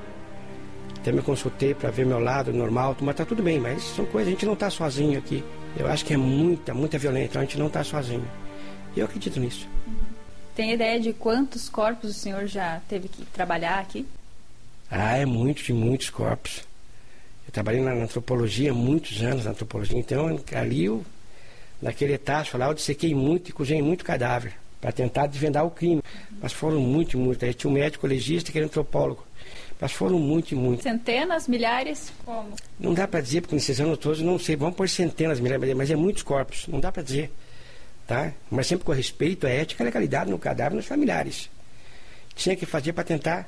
Até 1.05 1.13
me 1.13 1.21
consultei 1.21 1.75
para 1.75 1.91
ver 1.91 2.07
meu 2.07 2.19
lado 2.19 2.51
normal, 2.51 2.97
mas 3.03 3.15
tá 3.15 3.27
tudo 3.27 3.43
bem, 3.43 3.61
mas 3.61 3.83
são 3.83 4.07
coisas, 4.07 4.29
a 4.29 4.31
gente 4.31 4.47
não 4.47 4.55
está 4.55 4.71
sozinho 4.71 5.19
aqui. 5.19 5.45
Eu 5.77 5.87
acho 5.87 6.03
que 6.03 6.15
é 6.15 6.17
muita, 6.17 6.73
muita 6.73 6.97
violência, 6.97 7.27
então 7.27 7.43
a 7.43 7.45
gente 7.45 7.59
não 7.59 7.67
está 7.67 7.85
sozinho. 7.85 8.27
E 8.97 9.01
eu 9.01 9.05
acredito 9.05 9.39
nisso. 9.39 9.69
Tem 10.57 10.73
ideia 10.73 10.99
de 10.99 11.13
quantos 11.13 11.69
corpos 11.69 12.09
o 12.09 12.15
senhor 12.15 12.47
já 12.47 12.81
teve 12.89 13.09
que 13.09 13.23
trabalhar 13.27 13.81
aqui? 13.81 14.07
Ah, 14.91 15.19
é 15.19 15.27
muito, 15.27 15.63
de 15.63 15.75
muitos 15.75 16.09
corpos. 16.09 16.63
Eu 17.47 17.53
trabalhei 17.53 17.83
na, 17.83 17.93
antropologia, 17.93 18.73
muitos 18.73 19.21
anos 19.21 19.45
na 19.45 19.51
antropologia, 19.51 19.99
então 19.99 20.41
ali 20.55 20.87
eu, 20.87 21.05
naquele 21.83 22.17
tacho 22.17 22.57
lá 22.57 22.69
eu 22.69 22.73
dissequei 22.73 23.15
muito 23.15 23.51
e 23.51 23.53
cozinhei 23.53 23.83
muito 23.83 24.07
cadáver 24.07 24.55
para 24.81 24.91
tentar 24.91 25.27
desvendar 25.27 25.67
o 25.67 25.71
crime. 25.71 26.03
Mas 26.41 26.55
foram 26.55 26.81
muito, 26.81 27.19
muito. 27.19 27.45
Aí 27.45 27.53
tinha 27.53 27.71
um 27.71 27.75
médico 27.75 28.07
legista 28.07 28.51
que 28.51 28.57
era 28.57 28.67
antropólogo. 28.67 29.23
Mas 29.85 29.93
foram 29.93 30.19
muito, 30.19 30.57
muito. 30.57 30.83
Centenas, 30.83 31.47
milhares? 31.47 32.11
Como? 32.25 32.57
Não 32.81 32.95
dá 32.95 33.07
para 33.07 33.21
dizer, 33.21 33.43
porque 33.43 33.55
nesses 33.55 33.79
anos 33.79 33.99
todos, 33.99 34.23
não 34.23 34.39
sei, 34.39 34.57
vamos 34.57 34.77
por 34.77 34.89
centenas, 34.89 35.39
milhares, 35.39 35.75
mas 35.75 35.91
é 35.91 35.95
muitos 35.95 36.23
corpos, 36.23 36.67
não 36.69 36.81
dá 36.81 36.91
para 36.91 37.03
dizer. 37.03 37.31
Tá? 38.07 38.33
Mas 38.51 38.67
sempre 38.67 38.87
com 38.87 38.93
respeito 38.93 39.47
à 39.47 39.51
ética 39.51 39.83
e 39.83 39.85
legalidade 39.85 40.31
no 40.31 40.39
cadáver 40.39 40.75
nos 40.75 40.87
familiares. 40.87 41.51
Tinha 42.35 42.57
que 42.57 42.65
fazer 42.65 42.95
para 42.95 43.05
tentar 43.05 43.47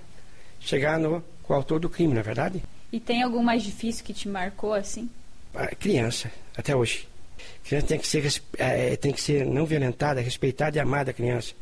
chegar 0.61 0.99
no 0.99 1.25
com 1.43 1.55
o 1.55 1.57
autor 1.57 1.81
do 1.81 1.89
crime, 1.89 2.13
não 2.13 2.21
é 2.21 2.23
verdade? 2.23 2.63
E 2.93 3.01
tem 3.01 3.23
algum 3.23 3.43
mais 3.43 3.63
difícil 3.63 4.05
que 4.05 4.13
te 4.13 4.29
marcou 4.29 4.75
assim? 4.75 5.09
A 5.55 5.75
criança, 5.75 6.31
até 6.55 6.77
hoje. 6.77 7.09
A 7.65 7.67
criança 7.67 7.87
tem 7.87 7.99
que 7.99 8.07
ser, 8.07 8.43
é, 8.59 8.95
tem 8.97 9.11
que 9.11 9.23
ser 9.23 9.47
não 9.47 9.65
violentada, 9.65 10.21
respeitada 10.21 10.77
e 10.77 10.81
amada 10.81 11.13
a 11.13 11.15
criança. 11.15 11.55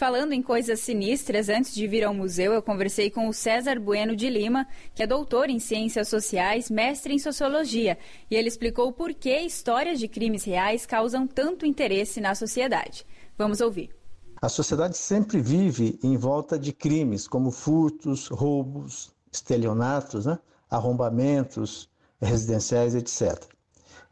Falando 0.00 0.32
em 0.32 0.40
coisas 0.40 0.80
sinistras, 0.80 1.50
antes 1.50 1.74
de 1.74 1.86
vir 1.86 2.04
ao 2.04 2.14
museu, 2.14 2.54
eu 2.54 2.62
conversei 2.62 3.10
com 3.10 3.28
o 3.28 3.34
César 3.34 3.78
Bueno 3.78 4.16
de 4.16 4.30
Lima, 4.30 4.66
que 4.94 5.02
é 5.02 5.06
doutor 5.06 5.50
em 5.50 5.58
ciências 5.58 6.08
sociais, 6.08 6.70
mestre 6.70 7.12
em 7.12 7.18
sociologia, 7.18 7.98
e 8.30 8.34
ele 8.34 8.48
explicou 8.48 8.90
por 8.94 9.12
que 9.12 9.38
histórias 9.40 10.00
de 10.00 10.08
crimes 10.08 10.42
reais 10.42 10.86
causam 10.86 11.26
tanto 11.26 11.66
interesse 11.66 12.18
na 12.18 12.34
sociedade. 12.34 13.04
Vamos 13.36 13.60
ouvir. 13.60 13.94
A 14.40 14.48
sociedade 14.48 14.96
sempre 14.96 15.38
vive 15.38 15.98
em 16.02 16.16
volta 16.16 16.58
de 16.58 16.72
crimes 16.72 17.28
como 17.28 17.50
furtos, 17.50 18.26
roubos, 18.28 19.12
estelionatos, 19.30 20.24
né? 20.24 20.38
arrombamentos 20.70 21.90
residenciais, 22.18 22.94
etc. 22.94 23.44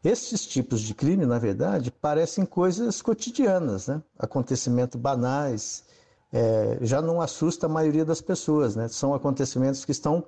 Esses 0.03 0.45
tipos 0.45 0.79
de 0.79 0.93
crime, 0.93 1.25
na 1.25 1.37
verdade, 1.37 1.91
parecem 1.91 2.45
coisas 2.45 3.01
cotidianas, 3.01 3.87
né? 3.87 4.01
acontecimentos 4.17 4.99
banais, 4.99 5.83
é, 6.31 6.77
já 6.81 7.01
não 7.01 7.19
assusta 7.19 7.65
a 7.65 7.69
maioria 7.69 8.05
das 8.05 8.21
pessoas. 8.21 8.77
Né? 8.77 8.87
São 8.87 9.13
acontecimentos 9.13 9.83
que 9.83 9.91
estão, 9.91 10.23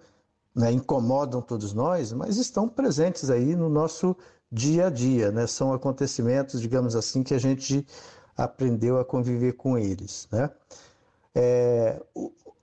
né, 0.53 0.71
incomodam 0.73 1.41
todos 1.41 1.73
nós, 1.73 2.11
mas 2.11 2.35
estão 2.35 2.67
presentes 2.67 3.29
aí 3.29 3.55
no 3.55 3.69
nosso 3.69 4.15
dia 4.51 4.87
a 4.87 4.89
dia. 4.89 5.31
Né? 5.31 5.47
São 5.47 5.71
acontecimentos, 5.73 6.59
digamos 6.59 6.93
assim, 6.93 7.23
que 7.23 7.33
a 7.33 7.39
gente 7.39 7.87
aprendeu 8.35 8.99
a 8.99 9.05
conviver 9.05 9.53
com 9.53 9.77
eles. 9.77 10.27
Né? 10.29 10.49
É, 11.33 12.01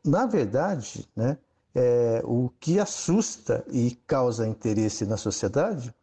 na 0.05 0.27
verdade, 0.27 1.09
né, 1.17 1.39
é, 1.75 2.21
o 2.25 2.51
que 2.61 2.79
assusta 2.79 3.65
e 3.71 3.93
causa 4.07 4.47
interesse 4.47 5.07
na 5.07 5.17
sociedade 5.17 5.95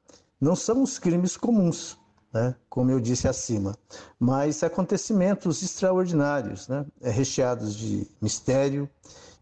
não 0.45 0.55
são 0.55 0.83
os 0.83 0.99
crimes 0.99 1.35
comuns, 1.35 1.97
né, 2.31 2.53
como 2.69 2.91
eu 2.91 2.99
disse 2.99 3.27
acima, 3.27 3.75
mas 4.19 4.61
acontecimentos 4.61 5.63
extraordinários, 5.63 6.67
né, 6.67 6.85
é, 7.01 7.09
recheados 7.09 7.73
de 7.73 8.07
mistério 8.21 8.87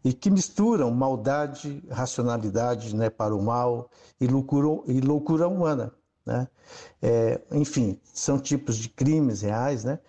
e 0.01 0.13
que 0.13 0.31
misturam 0.31 0.89
maldade, 0.91 1.83
racionalidade 1.91 2.95
né, 2.95 3.09
para 3.09 3.35
o 3.35 3.43
mal 3.43 3.89
e 4.17 4.25
loucura, 4.27 4.81
e 4.87 5.01
loucura 5.01 5.45
humana. 5.45 5.91
Né? 6.25 6.47
É, 7.01 7.41
enfim, 7.51 7.99
são 8.13 8.39
tipos 8.39 8.77
de 8.77 8.87
crimes 8.87 9.41
reais, 9.41 9.83
né? 9.83 9.99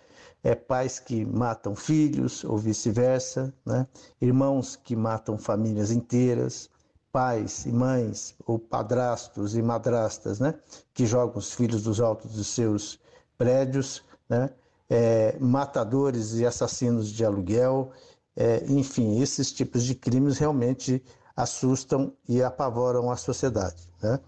É, 0.41 0.55
pais 0.55 0.99
que 0.99 1.25
matam 1.25 1.75
filhos 1.75 2.43
ou 2.45 2.57
vice-versa, 2.57 3.53
né? 3.65 3.85
irmãos 4.21 4.75
que 4.75 4.95
matam 4.95 5.37
famílias 5.39 5.91
inteiras, 5.91 6.69
pais 7.15 7.65
e 7.65 7.71
mães, 7.71 8.35
ou 8.45 8.59
padrastos 8.59 9.55
e 9.55 9.61
madrastas, 9.61 10.37
né, 10.41 10.53
que 10.93 11.05
jogam 11.05 11.37
os 11.37 11.53
filhos 11.53 11.83
dos 11.83 12.01
altos 12.01 12.33
dos 12.33 12.47
seus 12.47 12.99
prédios, 13.37 14.03
né, 14.27 14.49
é, 14.89 15.37
matadores 15.39 16.33
e 16.33 16.45
assassinos 16.45 17.07
de 17.07 17.23
aluguel, 17.23 17.89
é, 18.35 18.65
enfim, 18.67 19.21
esses 19.21 19.49
tipos 19.53 19.85
de 19.85 19.95
crimes 19.95 20.39
realmente 20.39 21.01
assustam 21.37 22.11
e 22.27 22.43
apavoram 22.43 23.09
a 23.09 23.15
sociedade. 23.15 23.87
Né? 24.03 24.19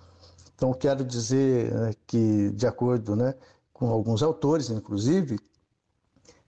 Então, 0.55 0.73
quero 0.73 1.03
dizer 1.03 1.73
né, 1.73 1.93
que, 2.07 2.51
de 2.51 2.65
acordo 2.65 3.17
né, 3.17 3.35
com 3.73 3.89
alguns 3.89 4.23
autores, 4.23 4.69
inclusive, 4.69 5.37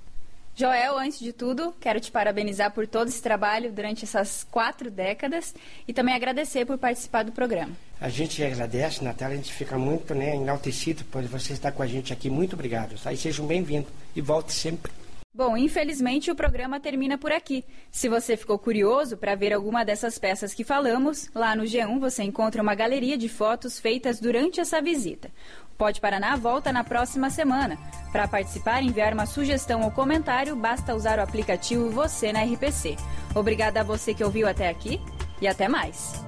Joel, 0.57 0.97
antes 0.99 1.19
de 1.19 1.33
tudo, 1.33 1.75
quero 1.81 1.99
te 1.99 2.13
parabenizar 2.13 2.71
por 2.71 2.87
todo 2.87 3.09
esse 3.09 3.21
trabalho 3.21 3.73
durante 3.73 4.05
essas 4.05 4.47
quatro 4.49 4.89
décadas 4.89 5.53
e 5.87 5.93
também 5.93 6.15
agradecer 6.15 6.65
por 6.65 6.79
participar 6.79 7.25
do 7.25 7.33
programa. 7.33 7.73
A 8.01 8.09
gente 8.09 8.43
agradece, 8.43 9.03
Natália, 9.03 9.35
a 9.35 9.37
gente 9.37 9.53
fica 9.53 9.77
muito 9.77 10.15
né, 10.15 10.37
enaltecido 10.37 11.05
por 11.07 11.25
você 11.25 11.55
estar 11.55 11.73
com 11.73 11.83
a 11.83 11.87
gente 11.89 12.13
aqui. 12.13 12.31
Muito 12.31 12.53
obrigado. 12.53 12.97
Tá? 13.03 13.13
E 13.13 13.17
sejam 13.17 13.45
bem-vindos 13.47 13.91
e 14.15 14.21
volte 14.21 14.53
sempre. 14.53 14.93
Bom, 15.37 15.57
infelizmente 15.57 16.31
o 16.31 16.37
programa 16.37 16.79
termina 16.79 17.19
por 17.19 17.33
aqui. 17.33 17.65
Se 17.91 18.09
você 18.09 18.37
ficou 18.37 18.57
curioso 18.57 19.17
para 19.17 19.35
ver 19.35 19.53
alguma 19.53 19.85
dessas 19.85 20.17
peças 20.21 20.55
que 20.55 20.63
falamos, 20.63 21.29
lá 21.35 21.57
no 21.57 21.65
G1 21.65 21.99
você 21.99 22.23
encontra 22.23 22.63
uma 22.63 22.77
galeria 22.77 23.19
de 23.19 23.29
fotos 23.29 23.81
feitas 23.81 24.21
durante 24.21 24.61
essa 24.61 24.81
visita. 24.81 25.33
Pode 25.77 26.01
Paraná 26.01 26.37
volta 26.37 26.73
na 26.73 26.85
próxima 26.85 27.31
semana. 27.31 27.77
Para 28.15 28.29
participar 28.29 28.81
enviar 28.81 29.13
uma 29.13 29.27
sugestão 29.27 29.83
ou 29.83 29.91
comentário, 29.91 30.55
basta 30.55 30.95
usar 30.95 31.19
o 31.19 31.23
aplicativo 31.23 31.91
Você 31.91 32.33
na 32.33 32.45
RPC. 32.45 32.95
Obrigada 33.35 33.81
a 33.81 33.83
você 33.83 34.15
que 34.15 34.23
ouviu 34.23 34.47
até 34.47 34.69
aqui 34.69 35.01
e 35.43 35.49
até 35.49 35.67
mais. 35.67 36.25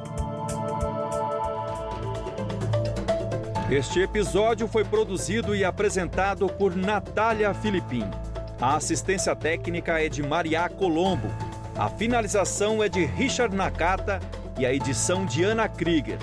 Este 3.70 4.00
episódio 4.00 4.66
foi 4.66 4.84
produzido 4.84 5.54
e 5.54 5.64
apresentado 5.64 6.48
por 6.48 6.74
Natália 6.74 7.54
Filipim. 7.54 8.10
A 8.60 8.74
assistência 8.74 9.36
técnica 9.36 10.02
é 10.04 10.08
de 10.08 10.24
Maria 10.24 10.68
Colombo. 10.68 11.28
A 11.78 11.88
finalização 11.88 12.82
é 12.82 12.88
de 12.88 13.04
Richard 13.04 13.54
Nakata 13.54 14.18
e 14.58 14.66
a 14.66 14.74
edição 14.74 15.24
de 15.24 15.44
Ana 15.44 15.68
Krieger. 15.68 16.18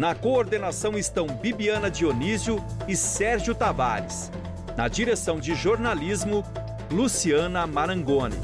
Na 0.00 0.16
coordenação 0.16 0.98
estão 0.98 1.28
Bibiana 1.28 1.88
Dionísio 1.88 2.60
e 2.88 2.96
Sérgio 2.96 3.54
Tavares. 3.54 4.32
Na 4.76 4.88
direção 4.88 5.40
de 5.40 5.54
jornalismo, 5.54 6.44
Luciana 6.90 7.66
Marangoni. 7.66 8.36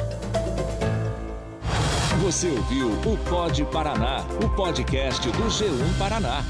Você 2.23 2.49
ouviu 2.49 2.89
o 2.89 3.19
Pod 3.29 3.65
Paraná, 3.67 4.25
o 4.43 4.49
podcast 4.57 5.31
do 5.31 5.45
G1 5.49 5.99
Paraná. 5.99 6.43